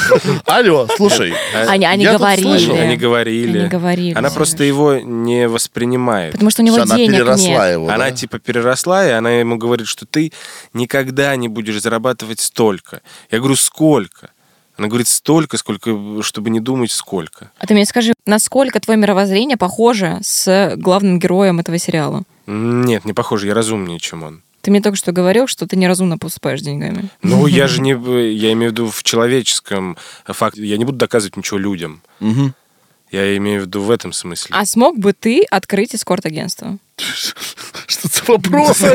Алло, 0.46 0.88
слушай. 0.96 1.34
Они, 1.68 1.84
они 1.84 2.06
тут 2.06 2.16
говорили. 2.18 2.42
слышал, 2.58 2.76
Они 2.76 2.96
говорили. 2.96 3.58
Они 3.58 3.68
говорили. 3.68 4.14
Она 4.14 4.30
просто 4.30 4.64
его 4.64 4.96
не 4.96 5.48
воспринимает. 5.48 6.32
Потому 6.32 6.50
что 6.50 6.62
у 6.62 6.64
него 6.64 6.76
Всё, 6.76 6.84
она 6.84 6.96
денег 6.96 7.12
переросла 7.14 7.46
нет. 7.66 7.72
его. 7.72 7.88
Она 7.88 7.98
да? 8.06 8.10
типа 8.12 8.38
переросла, 8.38 9.06
и 9.06 9.10
она 9.10 9.30
ему 9.32 9.56
говорит, 9.56 9.86
что 9.86 10.06
ты 10.06 10.32
никогда 10.72 11.36
не 11.36 11.48
будешь 11.48 11.80
зарабатывать 11.80 12.40
столько. 12.40 13.02
Я 13.30 13.38
говорю, 13.38 13.56
сколько? 13.56 14.30
Она 14.76 14.88
говорит, 14.88 15.06
столько, 15.06 15.56
сколько, 15.56 16.22
чтобы 16.22 16.50
не 16.50 16.60
думать, 16.60 16.90
сколько. 16.90 17.52
А 17.58 17.66
ты 17.66 17.74
мне 17.74 17.86
скажи, 17.86 18.12
насколько 18.26 18.80
твое 18.80 18.98
мировоззрение 18.98 19.56
похоже 19.56 20.18
с 20.22 20.74
главным 20.76 21.18
героем 21.18 21.60
этого 21.60 21.78
сериала? 21.78 22.24
Нет, 22.46 23.04
не 23.04 23.12
похоже, 23.12 23.46
я 23.46 23.54
разумнее, 23.54 24.00
чем 24.00 24.24
он. 24.24 24.42
Ты 24.62 24.70
мне 24.70 24.80
только 24.80 24.96
что 24.96 25.12
говорил, 25.12 25.46
что 25.46 25.66
ты 25.66 25.76
неразумно 25.76 26.16
поступаешь 26.18 26.60
с 26.60 26.62
деньгами. 26.62 27.10
Ну, 27.22 27.46
я 27.48 27.68
же 27.68 27.80
не... 27.80 27.90
Я 27.90 28.52
имею 28.52 28.70
в 28.70 28.72
виду 28.72 28.90
в 28.90 29.02
человеческом 29.02 29.96
факте. 30.24 30.64
Я 30.64 30.76
не 30.78 30.84
буду 30.84 30.98
доказывать 30.98 31.36
ничего 31.36 31.58
людям. 31.58 32.02
Мгм. 32.18 32.54
Я 33.10 33.36
имею 33.36 33.60
в 33.62 33.66
виду 33.66 33.82
в 33.82 33.90
этом 33.90 34.12
смысле. 34.12 34.56
А 34.56 34.64
смог 34.64 34.98
бы 34.98 35.12
ты 35.12 35.44
открыть 35.44 35.94
эскорт-агентство? 35.94 36.78
Что 37.86 38.08
за 38.08 38.32
вопросы? 38.32 38.86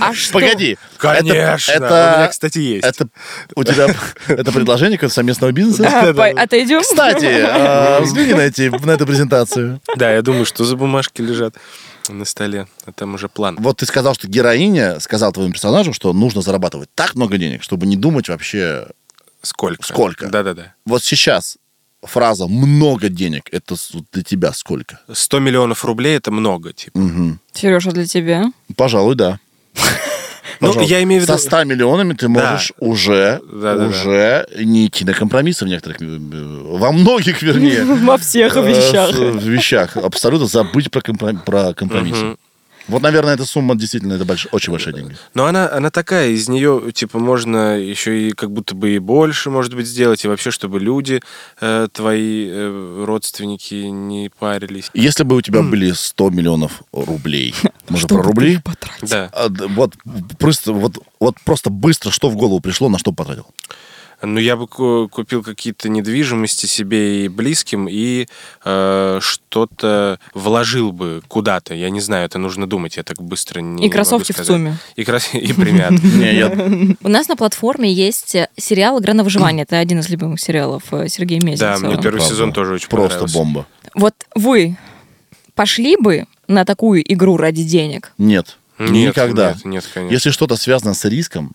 А? 0.00 0.12
Погоди. 0.32 0.76
Конечно! 0.98 1.72
Это- 1.72 2.14
У 2.14 2.18
меня, 2.18 2.28
кстати, 2.28 2.58
есть. 2.58 2.84
Это 2.86 3.08
у 3.54 3.64
тебя 3.64 3.94
это 4.28 4.52
предложение 4.52 4.98
совместного 5.08 5.52
бизнеса? 5.52 5.88
А, 5.88 6.42
Отойдем? 6.42 6.82
Кстати, 6.82 7.26
а, 7.46 8.00
взгляни 8.00 8.34
на, 8.34 8.40
эти, 8.40 8.68
на 8.84 8.90
эту 8.92 9.06
презентацию. 9.06 9.80
Да, 9.96 10.12
я 10.12 10.22
думаю, 10.22 10.44
что 10.46 10.64
за 10.64 10.76
бумажки 10.76 11.22
лежат 11.22 11.54
на 12.08 12.24
столе. 12.24 12.66
А 12.86 12.92
там 12.92 13.14
уже 13.14 13.28
план. 13.28 13.56
Вот 13.60 13.78
ты 13.78 13.86
сказал, 13.86 14.14
что 14.14 14.26
героиня 14.28 14.98
сказала 15.00 15.32
твоему 15.32 15.52
персонажу, 15.52 15.92
что 15.92 16.12
нужно 16.12 16.42
зарабатывать 16.42 16.88
так 16.94 17.14
много 17.14 17.38
денег, 17.38 17.62
чтобы 17.62 17.86
не 17.86 17.96
думать 17.96 18.28
вообще... 18.28 18.86
Сколько? 19.42 19.82
Сколько? 19.86 20.26
Да-да-да. 20.28 20.74
Вот 20.84 21.02
сейчас 21.02 21.56
фраза 22.02 22.46
«много 22.46 23.08
денег»— 23.08 23.48
это 23.52 23.76
для 24.12 24.22
тебя 24.22 24.52
сколько? 24.52 25.00
100 25.12 25.38
миллионов 25.38 25.84
рублей 25.84 26.16
это 26.16 26.30
много, 26.30 26.72
типа. 26.72 26.98
Мгм. 26.98 27.40
Сережа, 27.52 27.90
для 27.92 28.06
тебя? 28.06 28.52
Пожалуй, 28.76 29.14
да. 29.16 29.38
Ну, 30.60 30.68
Пожалуй. 30.68 30.88
я 30.90 31.02
имею 31.04 31.22
в 31.22 31.24
виду... 31.24 31.32
Со 31.38 31.38
100 31.38 31.64
миллионами 31.64 32.12
ты 32.12 32.28
можешь 32.28 32.72
уже, 32.78 33.40
Да-да-да. 33.50 33.86
уже 33.86 34.46
не 34.62 34.86
идти 34.86 35.06
на 35.06 35.14
компромиссы 35.14 35.64
в 35.64 35.68
некоторых, 35.68 36.02
э, 36.02 36.06
во 36.06 36.92
многих, 36.92 37.40
вернее, 37.40 37.82
Во 38.04 38.18
всех 38.18 38.56
э, 38.58 38.68
вещах. 38.68 39.10
с- 39.14 39.42
вещах. 39.44 39.96
Абсолютно 39.96 40.46
забыть 40.46 40.90
про 40.90 41.00
компромиссы. 41.72 42.36
Вот, 42.90 43.02
наверное, 43.02 43.34
эта 43.34 43.44
сумма 43.44 43.74
действительно 43.76 44.14
это 44.14 44.24
больш- 44.24 44.48
очень 44.52 44.72
большая 44.72 44.94
деньги. 44.94 45.16
Но 45.34 45.46
она, 45.46 45.70
она 45.70 45.90
такая, 45.90 46.30
из 46.30 46.48
нее, 46.48 46.90
типа, 46.92 47.18
можно 47.18 47.78
еще 47.78 48.28
и 48.28 48.32
как 48.32 48.50
будто 48.50 48.74
бы 48.74 48.90
и 48.94 48.98
больше, 48.98 49.50
может 49.50 49.74
быть, 49.74 49.86
сделать, 49.86 50.24
и 50.24 50.28
вообще, 50.28 50.50
чтобы 50.50 50.80
люди, 50.80 51.22
э, 51.60 51.88
твои 51.92 52.48
э, 52.48 53.04
родственники, 53.06 53.74
не 53.74 54.30
парились. 54.38 54.90
Если 54.94 55.24
бы 55.24 55.36
у 55.36 55.40
тебя 55.40 55.62
были 55.62 55.92
100 55.92 56.30
миллионов 56.30 56.82
рублей, 56.92 57.54
мы 57.88 57.96
же 57.96 58.06
Что 58.06 58.16
про 58.16 58.22
рубли? 58.24 58.60
Да. 59.02 59.30
а, 59.32 59.48
вот 59.48 59.94
просто, 60.38 60.72
вот, 60.72 60.98
вот 61.18 61.36
просто 61.44 61.70
быстро, 61.70 62.10
что 62.10 62.28
в 62.28 62.36
голову 62.36 62.60
пришло, 62.60 62.88
на 62.88 62.98
что 62.98 63.12
потратил? 63.12 63.46
Ну, 64.22 64.38
я 64.38 64.56
бы 64.56 64.66
ку- 64.66 65.08
купил 65.10 65.42
какие-то 65.42 65.88
недвижимости 65.88 66.66
себе 66.66 67.24
и 67.24 67.28
близким, 67.28 67.86
и 67.88 68.26
э, 68.64 69.18
что-то 69.22 70.18
вложил 70.34 70.92
бы 70.92 71.22
куда-то. 71.28 71.74
Я 71.74 71.90
не 71.90 72.00
знаю, 72.00 72.26
это 72.26 72.38
нужно 72.38 72.66
думать, 72.68 72.96
я 72.96 73.02
так 73.02 73.22
быстро 73.22 73.60
не 73.60 73.86
И 73.86 73.88
кроссовки 73.88 74.32
могу 74.32 74.42
в. 74.42 74.46
ЦУМе. 74.46 74.76
И, 74.96 75.02
крос- 75.02 75.32
и 75.38 75.52
примят. 75.52 75.92
У 77.02 77.08
нас 77.08 77.28
на 77.28 77.36
платформе 77.36 77.92
есть 77.92 78.36
сериал 78.56 79.00
«Игра 79.00 79.14
на 79.14 79.24
выживание». 79.24 79.62
Это 79.64 79.78
один 79.78 80.00
из 80.00 80.08
любимых 80.10 80.40
сериалов 80.40 80.82
э, 80.92 81.08
Сергея 81.08 81.40
Да, 81.40 81.46
Мезенцева. 81.46 81.90
мне 81.92 82.02
первый 82.02 82.20
сезон 82.20 82.52
тоже 82.52 82.74
очень 82.74 82.88
Просто 82.88 83.26
бомба. 83.32 83.66
Вот 83.94 84.14
вы 84.34 84.76
пошли 85.54 85.96
бы 85.96 86.26
на 86.46 86.64
такую 86.64 87.02
игру 87.12 87.36
ради 87.36 87.62
денег? 87.64 88.12
Нет, 88.18 88.58
Нет, 88.78 88.90
никогда. 88.90 89.52
Нет, 89.54 89.64
нет, 89.64 89.90
конечно. 89.92 90.12
Если 90.14 90.30
что-то 90.30 90.56
связано 90.56 90.94
с 90.94 91.04
риском 91.04 91.52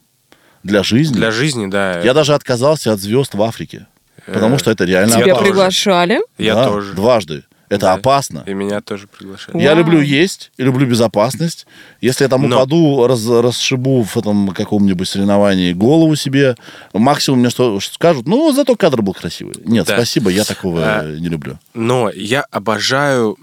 для 0.65 0.83
жизни, 0.83 1.13
Для 1.15 1.31
жизни, 1.31 1.67
да. 1.67 2.01
я 2.01 2.13
даже 2.13 2.33
отказался 2.33 2.91
от 2.93 2.99
звезд 2.99 3.35
в 3.35 3.41
Африке. 3.43 3.85
Потому 4.25 4.55
Э, 4.55 4.59
что 4.59 4.71
это 4.71 4.83
реально 4.85 5.15
тебя 5.15 5.33
тоже. 5.35 5.45
приглашали? 5.45 6.19
Я 6.39 6.55
Да, 6.55 6.65
тоже. 6.67 6.93
Дважды. 6.93 7.43
Это 7.75 7.85
Да. 7.87 7.93
опасно. 7.93 8.43
И 8.45 8.53
меня 8.53 8.81
тоже 8.81 9.07
приглашали. 9.07 9.61
Я 9.61 9.71
Вау. 9.71 9.79
люблю 9.79 10.01
есть 10.01 10.51
и 10.57 10.63
люблю 10.63 10.87
безопасность. 10.87 11.67
Если 12.01 12.23
я 12.23 12.29
там 12.29 12.47
Но- 12.49 12.55
упаду, 12.57 13.07
раз- 13.07 13.25
расшибу 13.27 14.03
в 14.03 14.17
этом 14.17 14.49
каком-нибудь 14.49 15.07
соревновании 15.07 15.73
голову 15.73 16.15
себе, 16.15 16.55
максимум 16.93 17.39
мне 17.39 17.49
что 17.49 17.79
что 17.79 17.93
скажут, 17.93 18.27
ну, 18.27 18.51
зато 18.51 18.75
кадр 18.75 19.01
был 19.01 19.13
красивый. 19.13 19.55
Нет, 19.65 19.87
Да. 19.87 19.95
спасибо, 19.95 20.29
я 20.29 20.43
такого 20.43 20.81
А, 20.83 21.03
не 21.19 21.29
люблю. 21.29 21.57
Но 21.73 22.09
я 22.09 22.41
обожаю, 22.51 23.37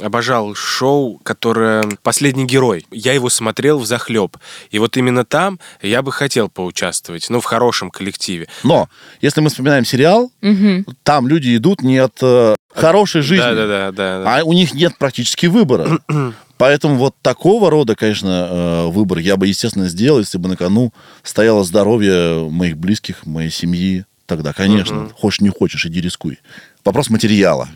обожал 0.00 0.54
шоу, 0.54 1.18
которое 1.22 1.84
«Последний 2.02 2.44
герой». 2.44 2.86
Я 2.90 3.12
его 3.12 3.28
смотрел 3.30 3.78
в 3.78 3.86
захлеб. 3.86 4.36
И 4.70 4.78
вот 4.78 4.96
именно 4.96 5.24
там 5.24 5.58
я 5.82 6.02
бы 6.02 6.12
хотел 6.12 6.48
поучаствовать, 6.48 7.26
ну, 7.30 7.40
в 7.40 7.44
хорошем 7.44 7.90
коллективе. 7.90 8.46
Но, 8.64 8.88
если 9.20 9.40
мы 9.40 9.48
вспоминаем 9.48 9.84
сериал, 9.84 10.30
Мгм. 10.40 10.86
там 11.02 11.28
люди 11.28 11.56
идут 11.56 11.82
не 11.82 11.98
от 11.98 12.18
э, 12.22 12.54
хорошей 12.74 13.22
жизни, 13.22 13.42
Да-да-да. 13.42 13.92
да, 13.92 14.24
да. 14.24 14.38
а 14.38 14.44
у 14.44 14.52
них 14.52 14.74
нет 14.74 14.96
практически 14.98 15.46
выбора. 15.46 15.98
Поэтому 16.58 16.94
вот 16.96 17.16
такого 17.22 17.70
рода, 17.70 17.96
конечно, 17.96 18.48
э, 18.50 18.86
выбор 18.88 19.18
я 19.18 19.36
бы, 19.36 19.46
естественно, 19.46 19.88
сделал, 19.88 20.20
если 20.20 20.38
бы 20.38 20.48
на 20.48 20.56
кону 20.56 20.92
стояло 21.22 21.64
здоровье 21.64 22.48
моих 22.50 22.76
близких, 22.76 23.26
моей 23.26 23.50
семьи. 23.50 24.04
Тогда, 24.26 24.52
конечно, 24.52 25.10
хочешь 25.14 25.40
не 25.40 25.48
хочешь, 25.48 25.84
иди 25.86 26.00
рискуй. 26.00 26.38
Вопрос 26.84 27.10
материала. 27.10 27.68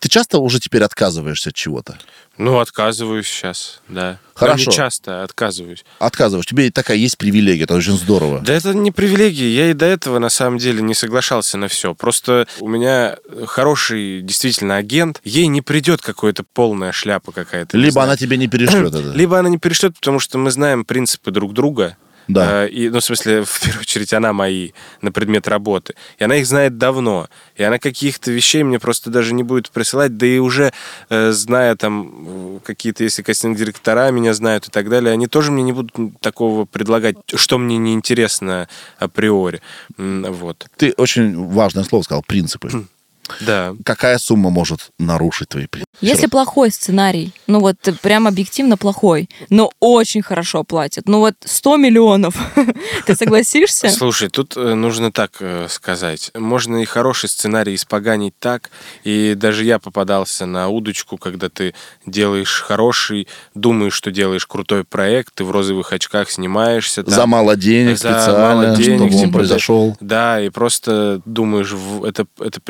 Ты 0.00 0.08
часто 0.08 0.38
уже 0.38 0.60
теперь 0.60 0.82
отказываешься 0.82 1.50
от 1.50 1.54
чего-то? 1.54 1.98
Ну, 2.38 2.58
отказываюсь 2.58 3.26
сейчас, 3.26 3.80
да. 3.88 4.18
Хорошо. 4.34 4.64
Ну, 4.64 4.70
не 4.70 4.76
часто 4.76 5.22
отказываюсь. 5.22 5.84
Отказываешь. 5.98 6.46
Тебе 6.46 6.70
такая 6.70 6.96
есть 6.96 7.18
привилегия, 7.18 7.64
это 7.64 7.74
очень 7.74 7.96
здорово. 7.96 8.40
Да 8.40 8.54
это 8.54 8.72
не 8.74 8.90
привилегия. 8.90 9.54
Я 9.54 9.70
и 9.70 9.74
до 9.74 9.84
этого, 9.86 10.18
на 10.18 10.30
самом 10.30 10.58
деле, 10.58 10.82
не 10.82 10.94
соглашался 10.94 11.58
на 11.58 11.68
все. 11.68 11.94
Просто 11.94 12.48
у 12.60 12.66
меня 12.66 13.16
хороший, 13.46 14.22
действительно, 14.22 14.76
агент. 14.76 15.20
Ей 15.22 15.46
не 15.46 15.60
придет 15.60 16.00
какая-то 16.00 16.44
полная 16.44 16.90
шляпа 16.92 17.30
какая-то. 17.30 17.76
Либо 17.76 18.02
она 18.02 18.16
тебе 18.16 18.36
не 18.38 18.48
перешлет 18.48 18.94
это. 18.94 19.12
Либо 19.12 19.38
она 19.38 19.50
не 19.50 19.58
перешлет, 19.58 19.94
потому 19.94 20.18
что 20.18 20.38
мы 20.38 20.50
знаем 20.50 20.84
принципы 20.84 21.30
друг 21.30 21.52
друга. 21.52 21.96
Да. 22.28 22.64
Э, 22.64 22.68
И, 22.68 22.88
ну, 22.88 23.00
в 23.00 23.04
смысле, 23.04 23.42
в 23.46 23.60
первую 23.60 23.80
очередь, 23.80 24.12
она 24.12 24.32
мои 24.32 24.70
на 25.02 25.12
предмет 25.12 25.48
работы. 25.48 25.94
И 26.18 26.24
она 26.24 26.36
их 26.36 26.46
знает 26.46 26.78
давно. 26.78 27.28
И 27.56 27.62
она 27.62 27.78
каких-то 27.78 28.30
вещей 28.30 28.62
мне 28.62 28.78
просто 28.78 29.10
даже 29.10 29.34
не 29.34 29.42
будет 29.42 29.70
присылать. 29.70 30.16
Да 30.16 30.26
и 30.26 30.38
уже, 30.38 30.72
э, 31.10 31.30
зная 31.32 31.76
там 31.76 32.12
э, 32.26 32.58
какие-то, 32.64 33.04
если 33.04 33.22
кастинг-директора 33.22 34.10
меня 34.10 34.34
знают 34.34 34.68
и 34.68 34.70
так 34.70 34.88
далее, 34.88 35.12
они 35.12 35.26
тоже 35.26 35.50
мне 35.50 35.62
не 35.62 35.72
будут 35.72 36.20
такого 36.20 36.64
предлагать, 36.64 37.16
что 37.34 37.58
мне 37.58 37.78
неинтересно 37.78 38.68
априори. 38.98 39.60
Вот. 39.96 40.66
Ты 40.76 40.94
очень 40.96 41.48
важное 41.48 41.84
слово 41.84 42.02
сказал, 42.02 42.22
принципы. 42.26 42.70
Да. 43.40 43.74
Какая 43.84 44.18
сумма 44.18 44.50
может 44.50 44.90
нарушить 44.98 45.48
твои 45.48 45.66
принципы? 45.66 45.90
Если 46.00 46.26
плохой 46.26 46.70
сценарий, 46.70 47.32
ну 47.46 47.60
вот 47.60 47.76
э, 47.86 47.92
прям 47.92 48.26
объективно 48.26 48.76
плохой, 48.76 49.28
но 49.48 49.70
очень 49.80 50.22
хорошо 50.22 50.64
платят, 50.64 51.08
ну 51.08 51.20
вот 51.20 51.34
100 51.44 51.76
миллионов, 51.76 52.36
ты 53.06 53.14
согласишься? 53.14 53.88
Слушай, 53.90 54.28
тут 54.28 54.56
э, 54.56 54.74
нужно 54.74 55.12
так 55.12 55.36
э, 55.40 55.66
сказать. 55.70 56.30
Можно 56.34 56.78
и 56.78 56.84
хороший 56.84 57.28
сценарий 57.28 57.74
испоганить 57.74 58.34
так, 58.38 58.70
и 59.04 59.34
даже 59.36 59.64
я 59.64 59.78
попадался 59.78 60.46
на 60.46 60.68
удочку, 60.68 61.16
когда 61.16 61.48
ты 61.48 61.74
делаешь 62.06 62.60
хороший, 62.60 63.28
думаешь, 63.54 63.94
что 63.94 64.10
делаешь 64.10 64.46
крутой 64.46 64.84
проект, 64.84 65.34
ты 65.34 65.44
в 65.44 65.50
розовых 65.50 65.92
очках 65.92 66.30
снимаешься. 66.30 67.02
Там, 67.02 67.14
За 67.14 67.26
мало 67.26 67.56
денег 67.56 67.98
За 67.98 68.10
специально, 68.10 68.38
мало 68.38 68.76
денег, 68.76 68.96
чтобы 68.96 69.14
он 69.14 69.20
типа, 69.20 69.32
произошел. 69.32 69.96
Да, 70.00 70.40
и 70.40 70.50
просто 70.50 71.22
думаешь, 71.24 71.74
это, 72.04 72.26
это 72.38 72.60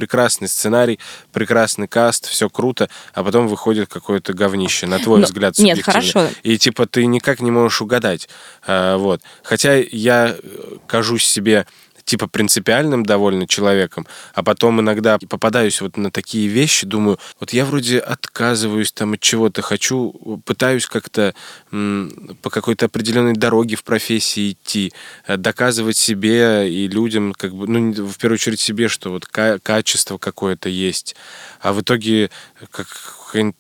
прекрасный 0.44 0.48
сценарий, 0.48 0.98
прекрасный 1.32 1.88
каст, 1.88 2.26
все 2.26 2.48
круто, 2.48 2.88
а 3.12 3.24
потом 3.24 3.48
выходит 3.48 3.88
какое-то 3.88 4.32
говнище, 4.34 4.86
на 4.86 4.98
твой 4.98 5.20
Ну, 5.20 5.24
взгляд, 5.26 5.58
нет, 5.58 5.78
субъективно. 5.78 6.22
хорошо. 6.22 6.34
И 6.42 6.58
типа 6.58 6.86
ты 6.86 7.06
никак 7.06 7.40
не 7.40 7.50
можешь 7.50 7.80
угадать. 7.82 8.28
А, 8.66 8.96
вот. 8.96 9.20
Хотя 9.42 9.74
я 9.76 10.36
э, 10.42 10.76
кажусь 10.86 11.24
себе 11.24 11.66
типа 12.04 12.26
принципиальным 12.26 13.04
довольно 13.04 13.46
человеком, 13.46 14.06
а 14.34 14.42
потом 14.42 14.80
иногда 14.80 15.18
попадаюсь 15.18 15.80
вот 15.80 15.96
на 15.96 16.10
такие 16.10 16.48
вещи, 16.48 16.86
думаю, 16.86 17.18
вот 17.40 17.52
я 17.52 17.64
вроде 17.64 17.98
отказываюсь 17.98 18.92
там 18.92 19.14
от 19.14 19.20
чего-то, 19.20 19.62
хочу, 19.62 20.40
пытаюсь 20.44 20.86
как-то 20.86 21.34
по 21.70 22.50
какой-то 22.50 22.86
определенной 22.86 23.34
дороге 23.34 23.76
в 23.76 23.84
профессии 23.84 24.52
идти, 24.52 24.92
э, 25.26 25.36
доказывать 25.36 25.96
себе 25.96 26.70
и 26.70 26.88
людям, 26.88 27.32
как 27.32 27.54
бы, 27.54 27.66
ну, 27.66 27.92
в 27.92 28.18
первую 28.18 28.36
очередь 28.36 28.60
себе, 28.60 28.88
что 28.88 29.10
вот 29.10 29.26
ка- 29.26 29.58
качество 29.62 30.18
какое-то 30.18 30.68
есть, 30.68 31.16
а 31.60 31.72
в 31.72 31.80
итоге 31.80 32.30
как 32.70 32.86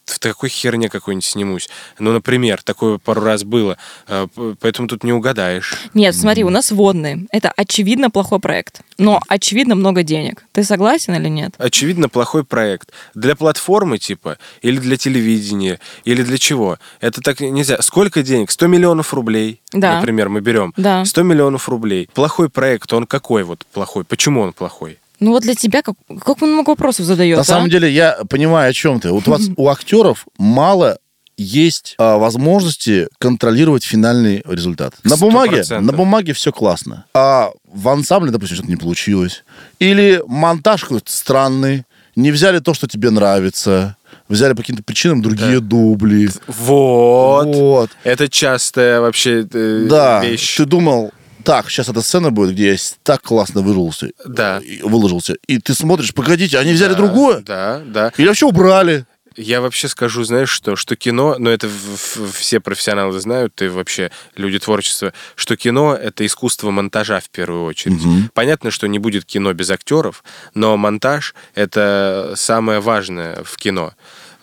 в 0.06 0.18
такой 0.18 0.48
херне 0.48 0.88
какой-нибудь 0.88 1.24
снимусь. 1.24 1.68
Ну, 1.98 2.12
например, 2.12 2.62
такое 2.62 2.98
пару 2.98 3.22
раз 3.22 3.44
было. 3.44 3.76
Э, 4.06 4.26
Поэтому 4.60 4.88
тут 4.88 5.04
не 5.04 5.12
угадаешь. 5.12 5.74
Нет, 5.94 6.14
смотри, 6.14 6.44
у 6.44 6.50
нас 6.50 6.70
водные. 6.70 7.26
Это 7.30 7.52
очевидно 7.56 8.10
плохой 8.10 8.40
проект, 8.40 8.80
но 8.98 9.20
очевидно 9.28 9.74
много 9.74 10.02
денег. 10.02 10.44
Ты 10.52 10.64
согласен 10.64 11.14
или 11.14 11.28
нет? 11.28 11.54
Очевидно, 11.58 12.08
плохой 12.08 12.44
проект. 12.44 12.90
Для 13.14 13.34
платформы, 13.36 13.98
типа, 13.98 14.38
или 14.62 14.78
для 14.78 14.96
телевидения, 14.96 15.80
или 16.04 16.22
для 16.22 16.38
чего. 16.38 16.78
Это 17.00 17.20
так 17.20 17.40
нельзя. 17.40 17.80
Сколько 17.82 18.22
денег? 18.22 18.50
100 18.50 18.66
миллионов 18.66 19.12
рублей, 19.14 19.60
Да. 19.72 19.96
например, 19.96 20.28
мы 20.28 20.40
берем. 20.40 20.72
Да. 20.76 21.04
100 21.04 21.22
миллионов 21.22 21.68
рублей. 21.68 22.08
Плохой 22.14 22.48
проект, 22.48 22.92
он 22.92 23.06
какой 23.06 23.42
вот 23.42 23.64
плохой? 23.72 24.04
Почему 24.04 24.40
он 24.42 24.52
плохой? 24.52 24.98
Ну 25.24 25.30
вот 25.30 25.42
для 25.42 25.54
тебя 25.54 25.80
как, 25.80 25.94
как 26.22 26.42
он 26.42 26.52
много 26.52 26.70
вопросов 26.70 27.06
задает, 27.06 27.36
На 27.36 27.42
а? 27.42 27.44
самом 27.44 27.70
деле, 27.70 27.90
я 27.90 28.18
понимаю, 28.28 28.68
о 28.68 28.72
чем 28.74 29.00
ты. 29.00 29.08
Вот 29.10 29.26
у 29.26 29.30
вас 29.30 29.40
у 29.56 29.68
актеров 29.70 30.26
мало 30.36 30.98
есть 31.38 31.94
а, 31.96 32.18
возможности 32.18 33.08
контролировать 33.18 33.84
финальный 33.84 34.42
результат. 34.46 34.94
На 35.02 35.16
Сто 35.16 35.24
бумаге, 35.26 35.64
на 35.70 35.92
бумаге 35.94 36.34
все 36.34 36.52
классно. 36.52 37.06
А 37.14 37.50
в 37.72 37.88
ансамбле, 37.88 38.32
допустим, 38.32 38.56
что-то 38.56 38.70
не 38.70 38.76
получилось. 38.76 39.44
Или 39.78 40.22
монтаж 40.26 40.82
какой-то 40.82 41.10
странный. 41.10 41.84
Не 42.16 42.30
взяли 42.30 42.58
то, 42.58 42.74
что 42.74 42.86
тебе 42.86 43.08
нравится. 43.10 43.96
Взяли 44.28 44.52
по 44.52 44.60
каким-то 44.60 44.82
причинам 44.82 45.22
другие 45.22 45.60
дубли. 45.60 46.28
Вот. 46.46 47.46
Вот. 47.46 47.90
Это 48.04 48.28
частая 48.28 49.00
вообще 49.00 49.48
э, 49.50 49.86
Да, 49.88 50.22
вещь. 50.22 50.58
ты 50.58 50.66
думал, 50.66 51.12
так, 51.44 51.70
сейчас 51.70 51.88
эта 51.88 52.00
сцена 52.02 52.30
будет, 52.30 52.52
где 52.54 52.72
я 52.72 52.76
так 53.02 53.22
классно 53.22 53.60
выложился. 53.62 54.10
Да. 54.26 54.60
Выложился. 54.82 55.36
И 55.46 55.58
ты 55.58 55.74
смотришь, 55.74 56.12
погодите, 56.14 56.58
они 56.58 56.72
взяли 56.72 56.92
Да, 56.92 56.96
другое? 56.98 57.40
Да, 57.40 57.82
да. 57.86 58.12
Или 58.16 58.26
вообще 58.28 58.46
убрали? 58.46 59.06
Я 59.36 59.60
вообще 59.60 59.88
скажу, 59.88 60.22
знаешь, 60.22 60.48
что, 60.48 60.76
что 60.76 60.94
кино, 60.94 61.34
но 61.40 61.50
это 61.50 61.66
в- 61.66 62.16
в- 62.16 62.32
все 62.38 62.60
профессионалы 62.60 63.18
знают, 63.20 63.60
и 63.62 63.66
вообще 63.66 64.12
люди 64.36 64.60
творчества, 64.60 65.12
что 65.34 65.56
кино— 65.56 65.92
это 66.00 66.24
искусство 66.24 66.70
монтажа 66.70 67.18
в 67.18 67.28
первую 67.30 67.64
очередь. 67.64 68.00
Мгм. 68.04 68.30
Понятно, 68.32 68.70
что 68.70 68.86
не 68.86 69.00
будет 69.00 69.24
кино 69.24 69.52
без 69.52 69.70
актеров, 69.70 70.22
но 70.54 70.76
монтаж— 70.76 71.34
это 71.56 72.34
самое 72.36 72.78
важное 72.78 73.42
в 73.42 73.56
кино. 73.56 73.94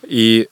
И 0.06 0.48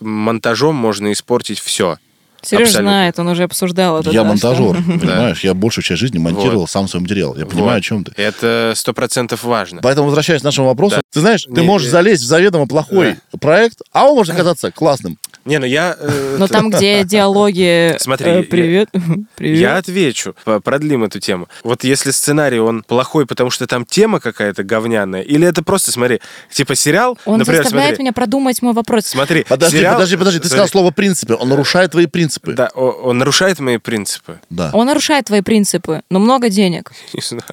монтажом 0.00 0.74
можно 0.74 1.12
испортить 1.12 1.60
все. 1.60 1.98
Сереж 2.44 2.68
Абсолютно. 2.68 2.90
знает, 2.90 3.18
он 3.18 3.28
уже 3.28 3.42
обсуждал 3.44 4.00
это. 4.00 4.10
Я 4.10 4.22
да, 4.22 4.28
монтажер, 4.28 4.74
что- 4.80 4.82
понимаешь? 5.00 5.42
Я 5.44 5.54
большую 5.54 5.82
часть 5.84 6.00
жизни 6.00 6.18
монтировал 6.18 6.60
Вот. 6.62 6.70
сам 6.70 6.88
свой 6.88 7.02
материал. 7.02 7.34
Я 7.36 7.46
понимаю, 7.46 7.78
о 7.78 7.80
чем 7.80 8.04
ты. 8.04 8.12
Это 8.20 8.72
сто 8.76 8.92
процентов 8.92 9.44
важно. 9.44 9.80
Поэтому, 9.82 10.06
возвращаясь 10.06 10.42
к 10.42 10.44
нашему 10.44 10.68
вопросу, 10.68 10.96
Да. 10.96 11.02
ты 11.12 11.20
знаешь, 11.20 11.44
ты 11.44 11.62
можешь 11.62 11.88
залезть 11.90 12.22
в 12.22 12.26
заведомо 12.26 12.66
плохой 12.66 13.16
проект, 13.40 13.78
а 13.92 14.04
он 14.06 14.16
может 14.16 14.34
оказаться 14.34 14.70
классным. 14.70 15.18
Не, 15.44 15.58
ну 15.58 15.66
я... 15.66 15.96
э, 15.98 16.36
Но 16.38 16.48
там, 16.48 16.70
где 16.70 17.04
диалоги... 17.04 17.96
Смотри, 17.98 18.30
э, 18.30 18.36
я- 18.38 18.42
Привет. 18.44 18.88
Привет. 19.36 19.58
Я 19.58 19.76
отвечу, 19.76 20.34
продлим 20.62 21.04
эту 21.04 21.20
тему. 21.20 21.48
Вот 21.62 21.84
если 21.84 22.10
сценарий, 22.10 22.58
он 22.60 22.82
плохой, 22.82 23.26
потому 23.26 23.50
что 23.50 23.66
там 23.66 23.84
тема 23.84 24.20
какая-то 24.20 24.62
говняная, 24.64 25.22
или 25.22 25.46
это 25.46 25.62
просто, 25.62 25.92
смотри, 25.92 26.20
типа 26.50 26.74
сериал, 26.74 27.18
Он 27.24 27.38
например, 27.38 27.62
заставляет 27.62 27.90
смотри, 27.96 28.02
меня 28.04 28.12
продумать 28.12 28.62
мой 28.62 28.72
вопрос. 28.72 29.06
смотри, 29.06 29.44
Подожди, 29.48 29.78
сериал- 29.78 29.94
подожди, 29.94 30.16
подожди. 30.16 30.38
Ты 30.40 30.48
смотри, 30.48 30.56
сказал 30.58 30.68
слово 30.68 30.90
принципы. 30.90 31.34
Он 31.38 31.48
нарушает 31.48 31.90
твои 31.92 32.06
принципы. 32.06 32.52
Да, 32.54 32.68
он 32.74 33.18
нарушает 33.18 33.58
мои 33.60 33.78
принципы. 33.78 34.40
Да. 34.50 34.70
Он 34.72 34.86
нарушает 34.86 35.26
твои 35.26 35.40
принципы, 35.42 36.02
но 36.10 36.18
много 36.18 36.48
денег. 36.48 36.92
Не 37.12 37.20
знаю. 37.20 37.44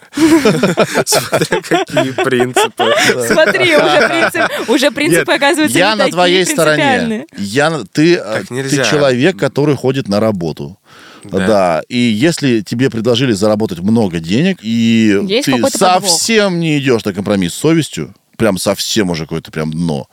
Смотря 1.06 1.62
какие 1.62 2.12
принципы. 2.12 2.94
Смотри, 3.28 3.76
уже 3.76 4.08
принцип- 4.08 4.70
уже 4.70 4.92
принципы, 4.92 5.32
оказывается, 5.34 5.78
Я 5.78 5.96
на 5.96 6.08
твоей 6.10 6.46
стороне. 6.46 7.26
Я, 7.38 7.70
на- 7.70 7.81
ты, 7.92 8.16
э, 8.16 8.44
ты 8.48 8.84
человек, 8.84 9.38
который 9.38 9.76
ходит 9.76 10.08
на 10.08 10.20
работу. 10.20 10.78
Да. 11.24 11.48
Да. 11.48 11.84
И 11.88 11.98
если 11.98 12.62
тебе 12.62 12.90
предложили 12.90 13.32
заработать 13.32 13.80
много 13.80 14.20
денег, 14.20 14.60
и 14.64 15.20
Есть 15.28 15.46
ты 15.46 15.52
какой-то 15.54 15.78
подвох. 15.78 16.10
совсем 16.10 16.60
не 16.60 16.80
идешь 16.80 17.06
на 17.06 17.14
компромисс 17.14 17.54
с 17.54 17.58
совестью, 17.58 18.16
прям 18.38 18.58
совсем 18.58 19.10
уже 19.12 19.24
какое-то 19.24 19.52
прям 19.52 19.72
дно. 19.72 20.08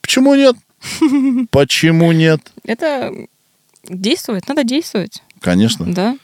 Почему 0.00 0.34
нет? 0.34 0.56
Почему 1.50 2.12
нет? 2.12 2.40
Это 2.64 3.10
действует, 3.88 4.46
надо 4.48 4.64
действовать, 4.64 5.22
Конечно. 5.40 5.92
да. 5.92 6.16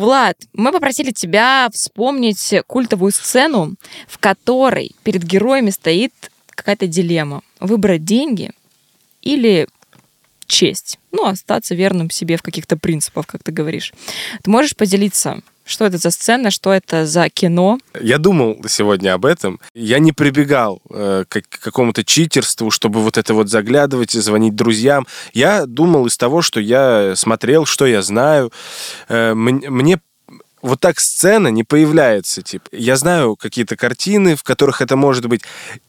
Влад, 0.00 0.38
мы 0.54 0.72
попросили 0.72 1.10
тебя 1.10 1.68
вспомнить 1.74 2.54
культовую 2.66 3.12
сцену, 3.12 3.74
в 4.08 4.16
которой 4.16 4.96
перед 5.02 5.22
героями 5.22 5.68
стоит 5.68 6.12
какая-то 6.48 6.86
дилемма. 6.86 7.42
Выбрать 7.60 8.02
деньги 8.02 8.50
или 9.20 9.68
честь. 10.46 10.98
Ну, 11.12 11.26
остаться 11.26 11.74
верным 11.74 12.08
себе 12.08 12.38
в 12.38 12.42
каких-то 12.42 12.78
принципах, 12.78 13.26
как 13.26 13.42
ты 13.42 13.52
говоришь. 13.52 13.92
Ты 14.42 14.50
можешь 14.50 14.74
поделиться, 14.74 15.42
что 15.70 15.86
это 15.86 15.98
за 15.98 16.10
сцена, 16.10 16.50
что 16.50 16.72
это 16.72 17.06
за 17.06 17.28
кино? 17.28 17.78
Я 18.00 18.18
думал 18.18 18.58
сегодня 18.68 19.14
об 19.14 19.24
этом. 19.24 19.60
Я 19.74 19.98
не 19.98 20.12
прибегал 20.12 20.82
э, 20.90 21.24
к 21.28 21.42
какому-то 21.48 22.04
читерству, 22.04 22.70
чтобы 22.70 23.00
вот 23.00 23.16
это 23.18 23.34
вот 23.34 23.48
заглядывать 23.48 24.14
и 24.14 24.20
звонить 24.20 24.54
друзьям. 24.54 25.06
Я 25.32 25.66
думал 25.66 26.06
из 26.06 26.16
того, 26.18 26.42
что 26.42 26.60
я 26.60 27.14
смотрел, 27.16 27.64
что 27.66 27.86
я 27.86 28.02
знаю. 28.02 28.52
Э, 29.08 29.32
мн- 29.32 29.68
мне 29.70 29.98
вот 30.62 30.80
так 30.80 31.00
сцена 31.00 31.48
не 31.48 31.64
появляется, 31.64 32.42
типа. 32.42 32.68
Я 32.72 32.96
знаю 32.96 33.36
какие-то 33.36 33.76
картины, 33.76 34.36
в 34.36 34.42
которых 34.42 34.82
это 34.82 34.96
может 34.96 35.26
быть. 35.26 35.42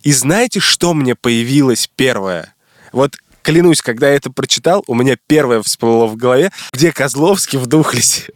И 0.03 0.13
знаете, 0.13 0.59
что 0.61 0.93
мне 0.93 1.15
появилось 1.15 1.89
первое? 1.95 2.53
Вот 2.93 3.17
клянусь, 3.41 3.81
когда 3.81 4.09
я 4.09 4.15
это 4.15 4.31
прочитал, 4.31 4.83
у 4.87 4.93
меня 4.95 5.17
первое 5.27 5.61
всплыло 5.61 6.05
в 6.05 6.15
голове, 6.15 6.51
где 6.71 6.91
Козловский 6.91 7.57
в 7.59 7.65
Духлесе 7.65 8.31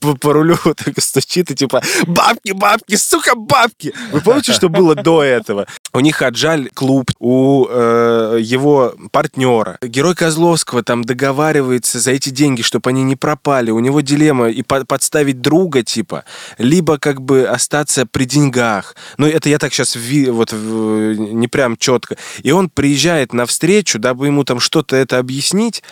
по, 0.00 0.14
по 0.14 0.32
рулю 0.32 0.58
вот 0.64 0.78
так 0.78 0.94
стучит 1.02 1.50
и 1.50 1.54
типа 1.54 1.82
«Бабки, 2.06 2.52
бабки, 2.52 2.96
сука, 2.96 3.34
бабки!» 3.34 3.94
Вы 4.12 4.20
помните, 4.20 4.52
что 4.52 4.68
было 4.68 4.94
до 4.94 5.22
этого? 5.22 5.66
У 5.92 6.00
них 6.00 6.22
отжали 6.22 6.68
клуб, 6.72 7.10
у 7.18 7.66
э, 7.68 8.38
его 8.40 8.94
партнера. 9.10 9.78
Герой 9.82 10.14
Козловского 10.14 10.82
там 10.82 11.04
договаривается 11.04 11.98
за 12.00 12.12
эти 12.12 12.30
деньги, 12.30 12.62
чтобы 12.62 12.90
они 12.90 13.02
не 13.02 13.16
пропали. 13.16 13.70
У 13.70 13.78
него 13.78 14.00
дилемма 14.00 14.48
и 14.48 14.62
по- 14.62 14.84
подставить 14.84 15.40
друга, 15.40 15.82
типа, 15.82 16.24
либо 16.58 16.98
как 16.98 17.20
бы 17.20 17.44
остаться 17.44 18.06
при 18.06 18.24
деньгах. 18.24 18.96
Ну, 19.18 19.26
это 19.26 19.48
я 19.48 19.58
так 19.58 19.72
сейчас 19.72 19.96
вот 20.30 20.52
в- 20.52 21.14
не 21.14 21.48
прям 21.48 21.76
четко. 21.76 22.16
И 22.42 22.50
он 22.52 22.70
приезжает 22.70 23.32
навстречу, 23.32 23.98
дабы 23.98 24.26
ему 24.26 24.44
там 24.44 24.60
что-то 24.60 24.96
это 24.96 25.18
объяснить, 25.18 25.82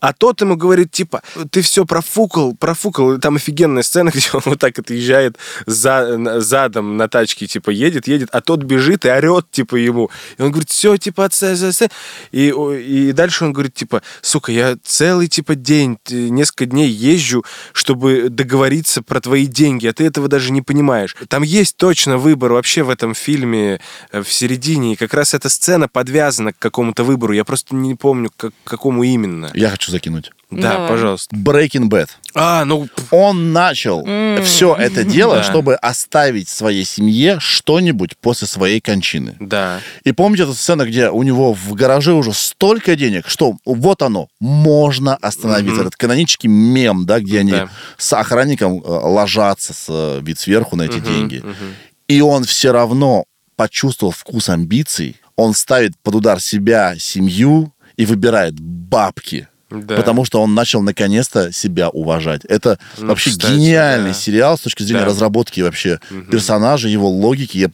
а 0.00 0.12
тот 0.14 0.40
ему 0.40 0.56
говорит, 0.56 0.90
типа, 0.90 1.22
ты 1.50 1.60
все 1.60 1.84
профукал, 1.84 2.54
профукал 2.54 2.89
профукал. 2.90 3.18
Там 3.18 3.36
офигенная 3.36 3.82
сцена, 3.82 4.10
где 4.14 4.28
он 4.32 4.42
вот 4.44 4.58
так 4.58 4.78
отъезжает 4.78 5.36
за, 5.66 6.40
задом 6.40 6.96
на 6.96 7.08
тачке, 7.08 7.46
типа, 7.46 7.70
едет, 7.70 8.06
едет, 8.06 8.28
а 8.32 8.40
тот 8.40 8.62
бежит 8.62 9.04
и 9.04 9.08
орет, 9.08 9.50
типа, 9.50 9.76
ему. 9.76 10.10
И 10.38 10.42
он 10.42 10.50
говорит, 10.50 10.70
все, 10.70 10.96
типа, 10.96 11.26
отца, 11.26 11.52
отца. 11.52 11.88
И, 12.32 12.48
и 12.48 13.12
дальше 13.12 13.44
он 13.44 13.52
говорит, 13.52 13.74
типа, 13.74 14.02
сука, 14.22 14.52
я 14.52 14.76
целый, 14.84 15.28
типа, 15.28 15.54
день, 15.54 15.98
несколько 16.08 16.66
дней 16.66 16.88
езжу, 16.88 17.44
чтобы 17.72 18.28
договориться 18.28 19.02
про 19.02 19.20
твои 19.20 19.46
деньги, 19.46 19.86
а 19.86 19.92
ты 19.92 20.04
этого 20.04 20.28
даже 20.28 20.52
не 20.52 20.62
понимаешь. 20.62 21.16
Там 21.28 21.42
есть 21.42 21.76
точно 21.76 22.18
выбор 22.18 22.52
вообще 22.52 22.82
в 22.82 22.90
этом 22.90 23.14
фильме 23.14 23.80
э, 24.12 24.22
в 24.22 24.32
середине, 24.32 24.92
и 24.92 24.96
как 24.96 25.14
раз 25.14 25.34
эта 25.34 25.48
сцена 25.48 25.88
подвязана 25.88 26.52
к 26.52 26.58
какому-то 26.58 27.04
выбору. 27.04 27.32
Я 27.32 27.44
просто 27.44 27.74
не 27.74 27.94
помню, 27.94 28.30
к 28.36 28.50
какому 28.64 29.02
именно. 29.04 29.50
Я 29.54 29.70
хочу 29.70 29.90
закинуть. 29.90 30.32
Да, 30.50 30.72
Давай. 30.72 30.88
пожалуйста. 30.88 31.36
Breaking 31.36 31.88
Bad. 31.88 32.08
А, 32.34 32.64
ну... 32.64 32.88
Он 33.10 33.52
начал 33.52 34.04
mm. 34.04 34.42
все 34.42 34.74
это 34.74 35.04
дело, 35.04 35.36
да. 35.36 35.42
чтобы 35.44 35.74
оставить 35.74 36.48
своей 36.48 36.84
семье 36.84 37.38
что-нибудь 37.40 38.16
после 38.18 38.46
своей 38.46 38.80
кончины. 38.80 39.36
Да. 39.40 39.80
И 40.04 40.12
помните 40.12 40.44
эту 40.44 40.54
сцену, 40.54 40.86
где 40.86 41.10
у 41.10 41.22
него 41.22 41.52
в 41.52 41.74
гараже 41.74 42.12
уже 42.12 42.32
столько 42.32 42.96
денег, 42.96 43.28
что 43.28 43.56
вот 43.64 44.02
оно, 44.02 44.28
можно 44.40 45.16
остановиться. 45.16 45.76
Mm-hmm. 45.76 45.80
Этот 45.82 45.96
канонический 45.96 46.48
мем, 46.48 47.06
да, 47.06 47.20
где 47.20 47.40
они 47.40 47.52
да. 47.52 47.68
с 47.96 48.12
охранником 48.12 48.80
э, 48.80 48.88
ложатся 48.88 49.72
с 49.72 49.86
э, 49.88 50.20
вид 50.22 50.38
сверху 50.38 50.76
на 50.76 50.82
эти 50.82 50.96
mm-hmm. 50.96 51.04
деньги. 51.04 51.36
Mm-hmm. 51.36 51.74
И 52.08 52.20
он 52.20 52.44
все 52.44 52.72
равно 52.72 53.24
почувствовал 53.56 54.12
вкус 54.12 54.48
амбиций, 54.48 55.16
он 55.36 55.54
ставит 55.54 55.92
под 56.02 56.16
удар 56.16 56.40
себя, 56.40 56.96
семью 56.98 57.72
и 57.96 58.06
выбирает 58.06 58.58
бабки. 58.58 59.48
Да. 59.70 59.96
Потому 59.96 60.24
что 60.24 60.42
он 60.42 60.54
начал 60.54 60.82
наконец-то 60.82 61.52
себя 61.52 61.88
уважать. 61.90 62.44
Это 62.44 62.78
ну, 62.98 63.08
вообще 63.08 63.30
кстати, 63.30 63.52
гениальный 63.52 64.10
да. 64.10 64.14
сериал 64.14 64.58
с 64.58 64.62
точки 64.62 64.82
зрения 64.82 65.02
да. 65.02 65.06
разработки 65.06 65.60
вообще 65.60 66.00
угу. 66.10 66.22
персонажа, 66.30 66.88
его 66.88 67.08
логики. 67.08 67.58
Я 67.58 67.70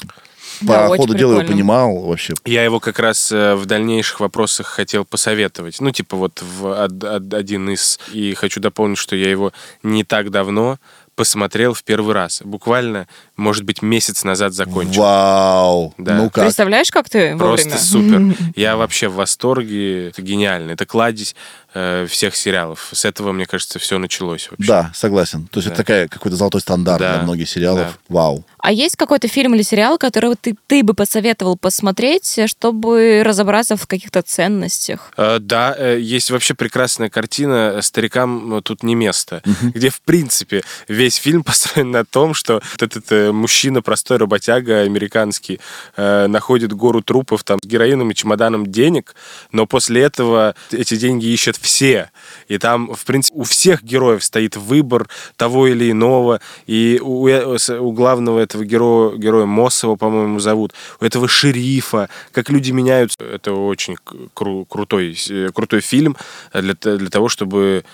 по 0.66 0.96
ходу 0.96 1.14
дела 1.14 1.38
его 1.38 1.46
понимал 1.46 1.98
вообще. 1.98 2.34
Я 2.44 2.64
его 2.64 2.80
как 2.80 2.98
раз 2.98 3.30
э, 3.32 3.54
в 3.54 3.66
дальнейших 3.66 4.20
вопросах 4.20 4.66
хотел 4.66 5.04
посоветовать. 5.04 5.80
Ну, 5.80 5.90
типа 5.90 6.16
вот 6.16 6.42
в 6.42 6.88
один 7.32 7.70
из... 7.70 7.98
И 8.12 8.34
хочу 8.34 8.60
дополнить, 8.60 8.98
что 8.98 9.16
я 9.16 9.30
его 9.30 9.52
не 9.82 10.04
так 10.04 10.30
давно 10.30 10.78
посмотрел 11.14 11.72
в 11.72 11.82
первый 11.82 12.14
раз. 12.14 12.42
Буквально, 12.44 13.08
может 13.36 13.64
быть, 13.64 13.80
месяц 13.80 14.22
назад 14.22 14.52
закончил. 14.52 15.00
Вау! 15.00 15.94
Да. 15.96 16.14
Ну 16.14 16.30
как? 16.30 16.44
Представляешь, 16.44 16.90
как 16.90 17.08
ты 17.08 17.36
Просто 17.36 17.70
вовремя? 17.70 18.34
супер. 18.34 18.52
Я 18.54 18.76
вообще 18.76 19.08
в 19.08 19.14
восторге. 19.14 20.08
Это 20.08 20.20
гениально. 20.20 20.72
Это 20.72 20.84
кладезь 20.84 21.34
э, 21.76 22.06
всех 22.08 22.34
сериалов. 22.34 22.88
С 22.92 23.04
этого, 23.04 23.32
мне 23.32 23.46
кажется, 23.46 23.78
все 23.78 23.98
началось 23.98 24.48
вообще. 24.50 24.66
Да, 24.66 24.90
согласен. 24.94 25.46
То 25.48 25.58
есть 25.58 25.68
да. 25.68 25.74
это 25.74 25.82
такая 25.82 26.08
какой-то 26.08 26.36
золотой 26.36 26.60
стандарт 26.60 27.00
да. 27.00 27.14
для 27.14 27.22
многих 27.22 27.48
сериалов. 27.48 27.86
Да. 27.86 28.14
Вау. 28.14 28.44
А 28.58 28.72
есть 28.72 28.96
какой-то 28.96 29.28
фильм 29.28 29.54
или 29.54 29.62
сериал, 29.62 29.98
который 29.98 30.34
ты, 30.40 30.56
ты 30.66 30.82
бы 30.82 30.94
посоветовал 30.94 31.56
посмотреть, 31.56 32.40
чтобы 32.46 33.22
разобраться 33.24 33.76
в 33.76 33.86
каких-то 33.86 34.22
ценностях? 34.22 35.12
Э, 35.16 35.38
да, 35.38 35.74
э, 35.76 36.00
есть 36.00 36.30
вообще 36.30 36.54
прекрасная 36.54 37.10
картина 37.10 37.80
«Старикам 37.82 38.62
тут 38.62 38.82
не 38.82 38.94
место», 38.94 39.42
где, 39.62 39.90
в 39.90 40.00
принципе, 40.00 40.62
весь 40.88 41.16
фильм 41.16 41.44
построен 41.44 41.90
на 41.90 42.04
том, 42.04 42.34
что 42.34 42.62
этот 42.80 43.04
э, 43.10 43.32
мужчина, 43.32 43.82
простой 43.82 44.16
работяга 44.16 44.80
американский, 44.80 45.60
э, 45.96 46.26
находит 46.26 46.72
гору 46.72 47.02
трупов 47.02 47.44
там 47.44 47.58
с 47.62 47.66
героином 47.66 48.10
и 48.10 48.14
чемоданом 48.14 48.66
денег, 48.66 49.14
но 49.52 49.66
после 49.66 50.02
этого 50.02 50.54
эти 50.70 50.96
деньги 50.96 51.26
ищут 51.26 51.56
все. 51.66 52.10
И 52.48 52.58
там, 52.58 52.94
в 52.94 53.04
принципе, 53.04 53.38
у 53.38 53.44
всех 53.44 53.84
героев 53.84 54.24
стоит 54.24 54.56
выбор 54.56 55.08
того 55.36 55.68
или 55.68 55.90
иного, 55.90 56.40
и 56.66 57.00
у, 57.02 57.28
э, 57.28 57.58
у 57.78 57.92
главного 57.92 58.40
этого 58.40 58.56
этого 58.56 58.64
героя, 58.64 59.16
героя 59.16 59.46
Моссова, 59.46 59.96
по-моему, 59.96 60.40
зовут, 60.40 60.72
у 61.00 61.04
этого 61.04 61.28
шерифа, 61.28 62.08
как 62.32 62.50
люди 62.50 62.72
меняются. 62.72 63.18
Это 63.20 63.52
очень 63.52 63.96
кру- 64.34 64.66
крутой, 64.66 65.16
э, 65.30 65.50
крутой 65.54 65.80
фильм 65.80 66.16
для, 66.52 66.74
для 66.74 67.10
того, 67.10 67.28
чтобы 67.28 67.84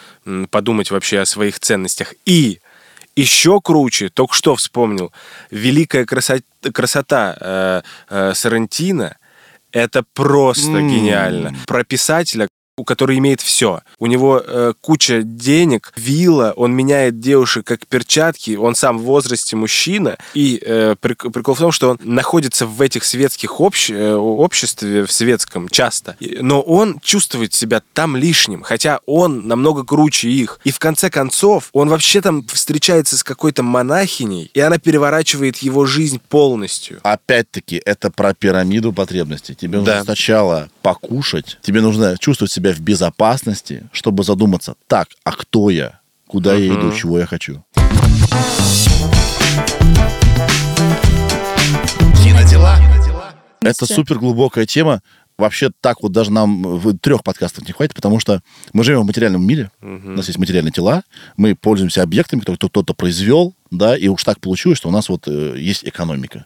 подумать 0.51 0.91
вообще 0.91 1.21
о 1.21 1.27
своих 1.27 1.59
ценностях. 1.59 2.15
И 2.25 2.61
еще 3.17 3.61
круче, 3.61 4.09
только 4.09 4.35
что 4.35 4.55
вспомнил, 4.57 5.13
великая 5.51 6.07
красота, 6.07 6.45
красота 6.73 7.37
э, 7.41 7.83
э, 8.09 8.35
Сарантино, 8.35 9.17
это 9.73 10.05
просто 10.15 10.79
mm. 10.79 10.89
гениально. 10.89 11.55
Про 11.67 11.85
писателя, 11.85 12.49
у 12.77 12.85
который 12.85 13.19
имеет 13.19 13.41
все. 13.41 13.81
У 13.99 14.07
него 14.07 14.43
э, 14.45 14.73
куча 14.81 15.23
денег, 15.23 15.93
вилла, 15.97 16.55
он 16.57 16.73
меняет 16.73 17.21
девушек 17.21 17.67
как 17.67 17.87
перчатки, 17.87 18.57
он 18.57 18.75
сам 18.75 18.99
в 18.99 19.03
возрасте 19.03 19.57
мужчина. 19.57 20.17
И 20.35 20.63
э, 20.65 20.97
прикол 21.01 21.55
в 21.55 21.59
том, 21.59 21.73
что 21.73 21.91
он 21.91 21.99
находится 22.03 22.67
в 22.67 22.81
этих 22.81 23.05
светских 23.05 23.61
общ... 23.61 23.91
э, 23.91 24.15
обществе, 24.15 25.05
в 25.05 25.13
светском 25.13 25.69
часто, 25.69 26.17
но 26.41 26.61
он 26.63 26.99
чувствует 27.01 27.53
себя 27.53 27.83
там 27.93 28.17
лишним, 28.17 28.63
хотя 28.63 29.01
он 29.07 29.47
намного 29.47 29.85
круче 29.85 30.31
их. 30.31 30.59
И 30.65 30.71
в 30.71 30.79
конце 30.79 31.11
концов, 31.11 31.69
он 31.73 31.89
вообще 31.89 32.21
там 32.21 32.47
встречается 32.47 33.19
с 33.19 33.23
какой-то 33.23 33.63
монахиней, 33.63 34.51
и 34.55 34.61
она 34.61 34.79
переворачивает 34.79 35.59
его 35.59 35.85
жизнь 35.85 36.21
полностью. 36.29 37.01
Опять-таки, 37.03 37.83
это 37.85 38.11
про 38.11 38.35
пирамиду 38.35 38.93
потребностей. 38.93 39.55
Тебе 39.55 39.79
нужно 39.79 39.95
да. 39.95 40.05
сначала 40.05 40.71
покушать, 40.83 41.59
тебе 41.63 41.81
нужно 41.81 42.17
чувствовать 42.19 42.51
себя 42.51 42.62
в 42.70 42.81
безопасности, 42.81 43.88
чтобы 43.92 44.22
задуматься, 44.22 44.77
так, 44.87 45.09
а 45.25 45.33
кто 45.33 45.70
я? 45.70 46.01
Куда 46.27 46.55
uh-huh. 46.55 46.66
я 46.66 46.75
иду? 46.75 46.92
Чего 46.92 47.18
я 47.18 47.27
хочу? 47.27 47.64
Кинодела. 52.22 52.79
Это 53.61 53.87
супер 53.87 54.18
глубокая 54.18 54.66
тема. 54.66 55.03
Вообще 55.38 55.70
так 55.81 56.03
вот 56.03 56.12
даже 56.12 56.31
нам 56.31 56.62
в 56.79 56.96
трех 56.98 57.25
подкастов 57.25 57.66
не 57.66 57.72
хватит, 57.72 57.94
потому 57.94 58.20
что 58.20 58.42
мы 58.72 58.85
живем 58.85 59.01
в 59.01 59.07
материальном 59.07 59.44
мире, 59.44 59.70
uh-huh. 59.81 60.12
у 60.12 60.16
нас 60.16 60.27
есть 60.27 60.38
материальные 60.38 60.72
тела, 60.72 61.03
мы 61.37 61.57
пользуемся 61.57 62.03
объектами, 62.03 62.40
которые 62.40 62.59
кто-то 62.59 62.94
произвел, 62.94 63.55
да, 63.70 63.96
и 63.96 64.09
уж 64.09 64.22
так 64.22 64.38
получилось, 64.40 64.79
что 64.79 64.90
у 64.90 64.92
нас 64.92 65.09
вот 65.09 65.27
э, 65.27 65.55
есть 65.59 65.85
экономика. 65.85 66.44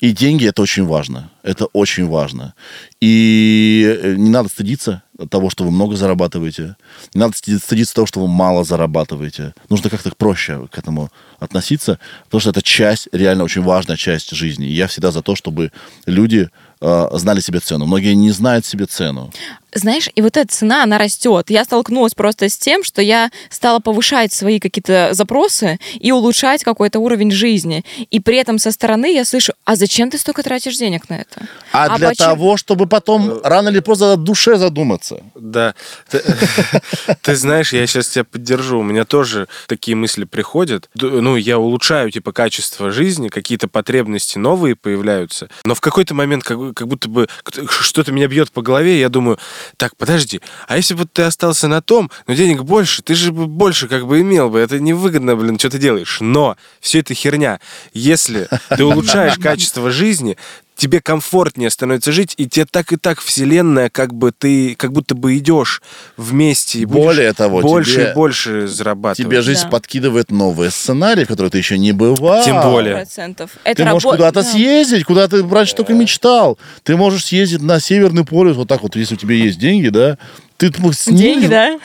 И 0.00 0.12
деньги 0.12 0.46
это 0.46 0.60
очень 0.60 0.84
важно. 0.84 1.30
Это 1.42 1.64
очень 1.66 2.06
важно. 2.06 2.54
И 3.00 3.98
э, 4.02 4.14
не 4.16 4.28
надо 4.28 4.50
стыдиться 4.50 5.02
того, 5.26 5.50
что 5.50 5.64
вы 5.64 5.70
много 5.70 5.96
зарабатываете. 5.96 6.76
Не 7.14 7.20
надо 7.20 7.36
стыдиться 7.36 7.94
того, 7.94 8.06
что 8.06 8.20
вы 8.20 8.28
мало 8.28 8.64
зарабатываете. 8.64 9.54
Нужно 9.68 9.90
как-то 9.90 10.10
проще 10.16 10.68
к 10.70 10.78
этому 10.78 11.10
относиться, 11.38 11.98
потому 12.24 12.40
что 12.40 12.50
это 12.50 12.62
часть, 12.62 13.08
реально 13.12 13.44
очень 13.44 13.62
важная 13.62 13.96
часть 13.96 14.30
жизни. 14.30 14.66
И 14.66 14.72
я 14.72 14.86
всегда 14.86 15.10
за 15.10 15.22
то, 15.22 15.34
чтобы 15.34 15.72
люди 16.06 16.50
э, 16.80 17.08
знали 17.12 17.40
себе 17.40 17.60
цену. 17.60 17.86
Многие 17.86 18.14
не 18.14 18.30
знают 18.30 18.66
себе 18.66 18.86
цену. 18.86 19.30
Знаешь, 19.74 20.08
и 20.14 20.22
вот 20.22 20.36
эта 20.38 20.48
цена, 20.48 20.82
она 20.82 20.96
растет. 20.96 21.50
Я 21.50 21.64
столкнулась 21.64 22.14
просто 22.14 22.48
с 22.48 22.56
тем, 22.56 22.82
что 22.82 23.02
я 23.02 23.30
стала 23.50 23.80
повышать 23.80 24.32
свои 24.32 24.60
какие-то 24.60 25.10
запросы 25.12 25.78
и 26.00 26.10
улучшать 26.10 26.64
какой-то 26.64 27.00
уровень 27.00 27.30
жизни. 27.30 27.84
И 28.10 28.18
при 28.18 28.38
этом 28.38 28.58
со 28.58 28.72
стороны 28.72 29.12
я 29.12 29.26
слышу, 29.26 29.52
а 29.66 29.76
зачем 29.76 30.10
ты 30.10 30.16
столько 30.16 30.42
тратишь 30.42 30.76
денег 30.78 31.10
на 31.10 31.14
это? 31.14 31.46
А, 31.72 31.84
а 31.84 31.98
для 31.98 32.08
почему? 32.08 32.26
того, 32.28 32.56
чтобы 32.56 32.86
потом 32.86 33.30
э, 33.30 33.40
рано 33.44 33.68
или 33.68 33.80
поздно 33.80 34.14
о 34.14 34.16
душе 34.16 34.56
задуматься. 34.56 35.22
Да. 35.34 35.74
Ты 36.10 37.34
знаешь, 37.36 37.74
я 37.74 37.86
сейчас 37.86 38.08
тебя 38.08 38.24
поддержу. 38.24 38.80
У 38.80 38.82
меня 38.82 39.04
тоже 39.04 39.48
такие 39.66 39.94
мысли 39.94 40.24
приходят. 40.24 40.88
Ну, 40.94 41.36
я 41.36 41.58
улучшаю, 41.58 42.10
типа, 42.10 42.32
качество 42.32 42.90
жизни, 42.90 43.28
какие-то 43.28 43.68
потребности 43.68 44.38
новые 44.38 44.76
появляются. 44.76 45.50
Но 45.64 45.74
в 45.74 45.82
какой-то 45.82 46.14
момент 46.14 46.42
как 46.42 46.67
будто 46.72 47.08
бы 47.08 47.28
что-то 47.68 48.12
меня 48.12 48.28
бьет 48.28 48.50
по 48.52 48.62
голове, 48.62 49.00
я 49.00 49.08
думаю, 49.08 49.38
так, 49.76 49.96
подожди, 49.96 50.40
а 50.66 50.76
если 50.76 50.94
бы 50.94 51.06
ты 51.06 51.22
остался 51.22 51.68
на 51.68 51.82
том, 51.82 52.10
но 52.26 52.34
денег 52.34 52.62
больше, 52.62 53.02
ты 53.02 53.14
же 53.14 53.32
бы 53.32 53.46
больше 53.46 53.88
как 53.88 54.06
бы 54.06 54.20
имел 54.20 54.50
бы, 54.50 54.58
это 54.58 54.78
невыгодно, 54.78 55.36
блин, 55.36 55.58
что 55.58 55.70
ты 55.70 55.78
делаешь. 55.78 56.18
Но 56.20 56.56
все 56.80 57.00
это 57.00 57.14
херня. 57.14 57.60
Если 57.92 58.48
ты 58.68 58.84
улучшаешь 58.84 59.38
качество 59.42 59.90
жизни, 59.90 60.36
тебе 60.78 61.00
комфортнее 61.00 61.70
становится 61.70 62.12
жить, 62.12 62.34
и 62.36 62.46
тебе 62.46 62.64
так 62.70 62.92
и 62.92 62.96
так 62.96 63.20
вселенная, 63.20 63.90
как 63.90 64.14
бы 64.14 64.32
ты, 64.32 64.76
как 64.76 64.92
будто 64.92 65.14
бы 65.14 65.36
идешь 65.36 65.82
вместе. 66.16 66.78
И 66.78 66.84
Более 66.84 67.32
того, 67.32 67.60
больше 67.60 67.94
тебе, 67.94 68.10
и 68.10 68.14
больше 68.14 68.68
зарабатывать. 68.68 69.28
Тебе 69.28 69.42
жизнь 69.42 69.64
да. 69.64 69.68
подкидывает 69.68 70.30
новые 70.30 70.70
сценарии, 70.70 71.24
в 71.24 71.28
которые 71.28 71.50
ты 71.50 71.58
еще 71.58 71.76
не 71.76 71.92
бывал. 71.92 72.44
Тем 72.44 72.62
более. 72.62 72.94
Процентов. 72.94 73.50
ты 73.64 73.74
рабо... 73.82 73.94
можешь 73.94 74.10
куда-то 74.10 74.42
да. 74.42 74.44
съездить, 74.44 75.04
куда 75.04 75.26
ты 75.26 75.46
раньше 75.46 75.74
только 75.74 75.94
мечтал. 75.94 76.58
Ты 76.84 76.96
можешь 76.96 77.24
съездить 77.26 77.60
на 77.60 77.80
Северный 77.80 78.24
полюс, 78.24 78.56
вот 78.56 78.68
так 78.68 78.82
вот, 78.82 78.94
если 78.94 79.14
у 79.14 79.18
тебя 79.18 79.34
есть 79.34 79.58
деньги, 79.58 79.88
да, 79.88 80.16
Ты 80.58 80.66
м- 80.76 80.92
Деньги, 81.16 81.46
да? 81.46 81.78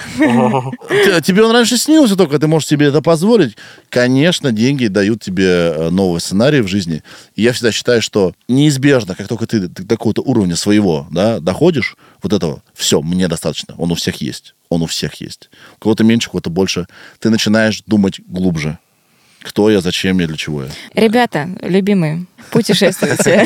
Тебе 1.22 1.44
он 1.44 1.52
раньше 1.52 1.78
снился 1.78 2.16
только, 2.16 2.40
ты 2.40 2.48
можешь 2.48 2.68
себе 2.68 2.88
это 2.88 3.02
позволить. 3.04 3.56
Конечно, 3.90 4.52
деньги 4.52 4.88
дают 4.88 5.22
тебе 5.22 5.46
э, 5.46 5.90
новый 5.92 6.20
сценарий 6.20 6.62
в 6.62 6.68
жизни. 6.68 7.04
И 7.36 7.44
я 7.44 7.54
всегда 7.54 7.72
считаю, 7.72 8.02
что 8.02 8.34
неизбежно, 8.48 9.14
как 9.16 9.28
только 9.28 9.46
ты 9.46 9.60
до 9.68 9.84
какого-то 9.96 10.24
уровня 10.24 10.56
своего 10.56 11.08
да, 11.12 11.40
доходишь, 11.40 11.96
вот 12.24 12.34
этого, 12.34 12.64
все, 12.74 13.02
мне 13.04 13.28
достаточно. 13.28 13.76
Он 13.78 13.92
у 13.92 13.96
всех 13.96 14.16
есть. 14.22 14.56
Он 14.70 14.82
у 14.82 14.88
всех 14.88 15.14
есть. 15.22 15.52
У 15.78 15.80
кого-то 15.82 16.04
меньше, 16.04 16.30
у 16.30 16.32
кого-то 16.32 16.50
больше. 16.50 16.88
Ты 17.20 17.30
начинаешь 17.30 17.84
думать 17.86 18.22
глубже. 18.28 18.80
Кто 19.44 19.70
я, 19.70 19.82
зачем 19.82 20.20
я, 20.20 20.28
для 20.28 20.38
чего 20.38 20.64
я. 20.64 20.70
Ребята, 20.96 21.50
любимые, 21.62 22.26
путешествуйте, 22.50 23.46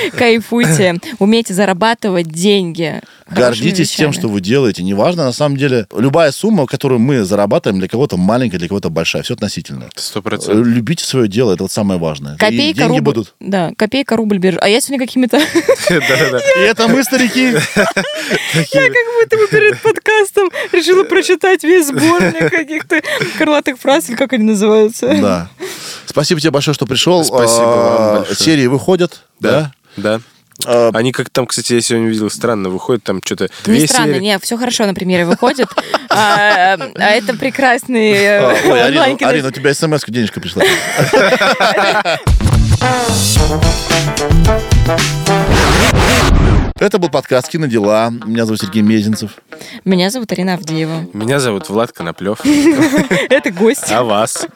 кайфуйте, 0.18 0.96
умейте 1.20 1.54
зарабатывать 1.54 2.26
деньги. 2.28 3.00
Хорошими 3.26 3.66
Гордитесь 3.66 3.90
тем, 3.90 4.10
вещами. 4.10 4.20
что 4.22 4.28
вы 4.32 4.40
делаете. 4.40 4.82
Неважно, 4.82 5.24
на 5.24 5.32
самом 5.32 5.56
деле, 5.56 5.86
любая 5.96 6.30
сумма, 6.32 6.66
которую 6.66 7.00
мы 7.00 7.24
зарабатываем, 7.24 7.78
для 7.80 7.88
кого-то 7.88 8.16
маленькая, 8.16 8.58
для 8.58 8.68
кого-то 8.68 8.88
большая, 8.90 9.22
все 9.22 9.34
относительно. 9.34 9.88
Сто 9.96 10.20
Э, 10.20 10.22
процентов. 10.22 10.66
Любите 10.66 11.04
свое 11.04 11.28
дело, 11.28 11.52
это 11.52 11.64
вот 11.64 11.72
самое 11.72 11.98
важное. 12.00 12.34
И 12.34 12.38
Копейка, 12.38 12.78
деньги 12.78 12.88
рубль. 12.98 13.00
будут. 13.02 13.34
Да, 13.40 13.72
копейка, 13.76 14.16
рубль 14.16 14.38
биржа. 14.38 14.58
А 14.60 14.68
я 14.68 14.80
сегодня 14.80 15.06
какими-то... 15.06 15.38
Да-да-да. 15.88 16.38
И 16.38 16.60
это 16.60 16.88
мы, 16.88 17.02
старики. 17.04 17.52
Я 18.54 18.88
как 18.88 19.06
будто 19.20 19.36
бы 19.36 19.48
перед 19.48 19.80
подкастом 19.82 20.50
решила 20.72 21.04
прочитать 21.04 21.62
весь 21.64 21.88
сборник 21.88 22.50
каких-то 22.50 23.00
крылатых 23.38 23.78
фраз, 23.78 24.08
или 24.08 24.16
как 24.16 24.32
они 24.32 24.44
называются. 24.44 25.08
Да. 25.20 25.48
Спасибо 26.06 26.40
тебе 26.40 26.50
большое, 26.50 26.74
что 26.74 26.86
пришел. 26.86 27.24
Спасибо 27.24 27.64
вам 27.64 27.76
А, 27.78 28.16
большое. 28.18 28.36
Серии 28.36 28.66
выходят, 28.66 29.22
да? 29.40 29.72
Да. 29.96 30.20
А, 30.64 30.90
Они 30.94 31.12
как 31.12 31.30
там, 31.30 31.46
кстати, 31.46 31.74
я 31.74 31.80
сегодня 31.80 32.08
видел, 32.08 32.30
странно, 32.30 32.70
выходит 32.70 33.04
там 33.04 33.20
что-то 33.24 33.48
Не 33.66 33.78
две 33.78 33.86
странно, 33.86 34.14
серии. 34.14 34.24
не, 34.24 34.38
все 34.38 34.56
хорошо 34.56 34.86
на 34.86 34.94
примере 34.94 35.26
выходит. 35.26 35.68
А 36.08 36.78
а 36.94 37.10
это 37.10 37.34
прекрасный 37.34 38.12
э, 38.12 38.38
а, 38.38 38.54
Ой, 38.64 38.82
Арина, 38.82 39.48
у 39.48 39.50
тебя 39.50 39.74
смс 39.74 40.04
денежка 40.06 40.40
пришла. 40.40 40.62
Это 46.86 47.00
был 47.00 47.08
подкаст 47.08 47.48
«Кинодела». 47.48 48.12
Меня 48.24 48.44
зовут 48.46 48.60
Сергей 48.60 48.80
Мезенцев. 48.80 49.38
Меня 49.84 50.08
зовут 50.08 50.30
Арина 50.30 50.54
Авдеева. 50.54 51.08
Меня 51.14 51.40
зовут 51.40 51.68
Влад 51.68 51.90
Коноплев. 51.90 52.38
Это 53.28 53.50
гость. 53.50 53.90
А 53.90 54.04
вас? 54.04 54.46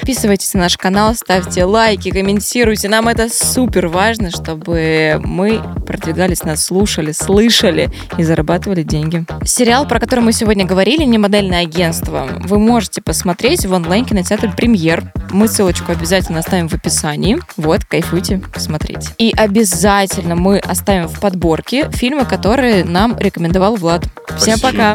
Подписывайтесь 0.00 0.52
на 0.52 0.60
наш 0.60 0.76
канал, 0.76 1.14
ставьте 1.14 1.64
лайки, 1.64 2.10
комментируйте. 2.10 2.90
Нам 2.90 3.08
это 3.08 3.30
супер 3.30 3.88
важно, 3.88 4.30
чтобы 4.30 5.18
мы 5.24 5.62
продвигались, 5.86 6.42
нас 6.42 6.62
слушали, 6.62 7.12
слышали 7.12 7.90
и 8.18 8.22
зарабатывали 8.22 8.82
деньги. 8.82 9.24
Сериал, 9.46 9.88
про 9.88 10.00
который 10.00 10.20
мы 10.20 10.32
сегодня 10.32 10.66
говорили, 10.66 11.04
не 11.04 11.16
модельное 11.16 11.62
агентство, 11.62 12.28
вы 12.40 12.58
можете 12.58 13.00
посмотреть 13.00 13.64
в 13.64 13.72
онлайн-кинотеатре 13.72 14.52
«Премьер». 14.54 15.10
Мы 15.30 15.48
ссылочку 15.48 15.90
обязательно 15.90 16.40
оставим 16.40 16.68
в 16.68 16.74
описании. 16.74 17.38
Вот, 17.56 17.84
кайфуйте, 17.84 18.42
посмотрите. 18.52 19.08
И 19.16 19.32
обязательно 19.34 20.36
мы 20.36 20.58
оставим 20.58 21.08
в 21.14 21.20
подборке 21.20 21.90
фильмы, 21.90 22.24
которые 22.24 22.84
нам 22.84 23.16
рекомендовал 23.18 23.76
Влад. 23.76 24.04
Всем 24.36 24.56
Спасибо. 24.56 24.94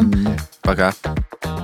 Пока. 0.62 1.59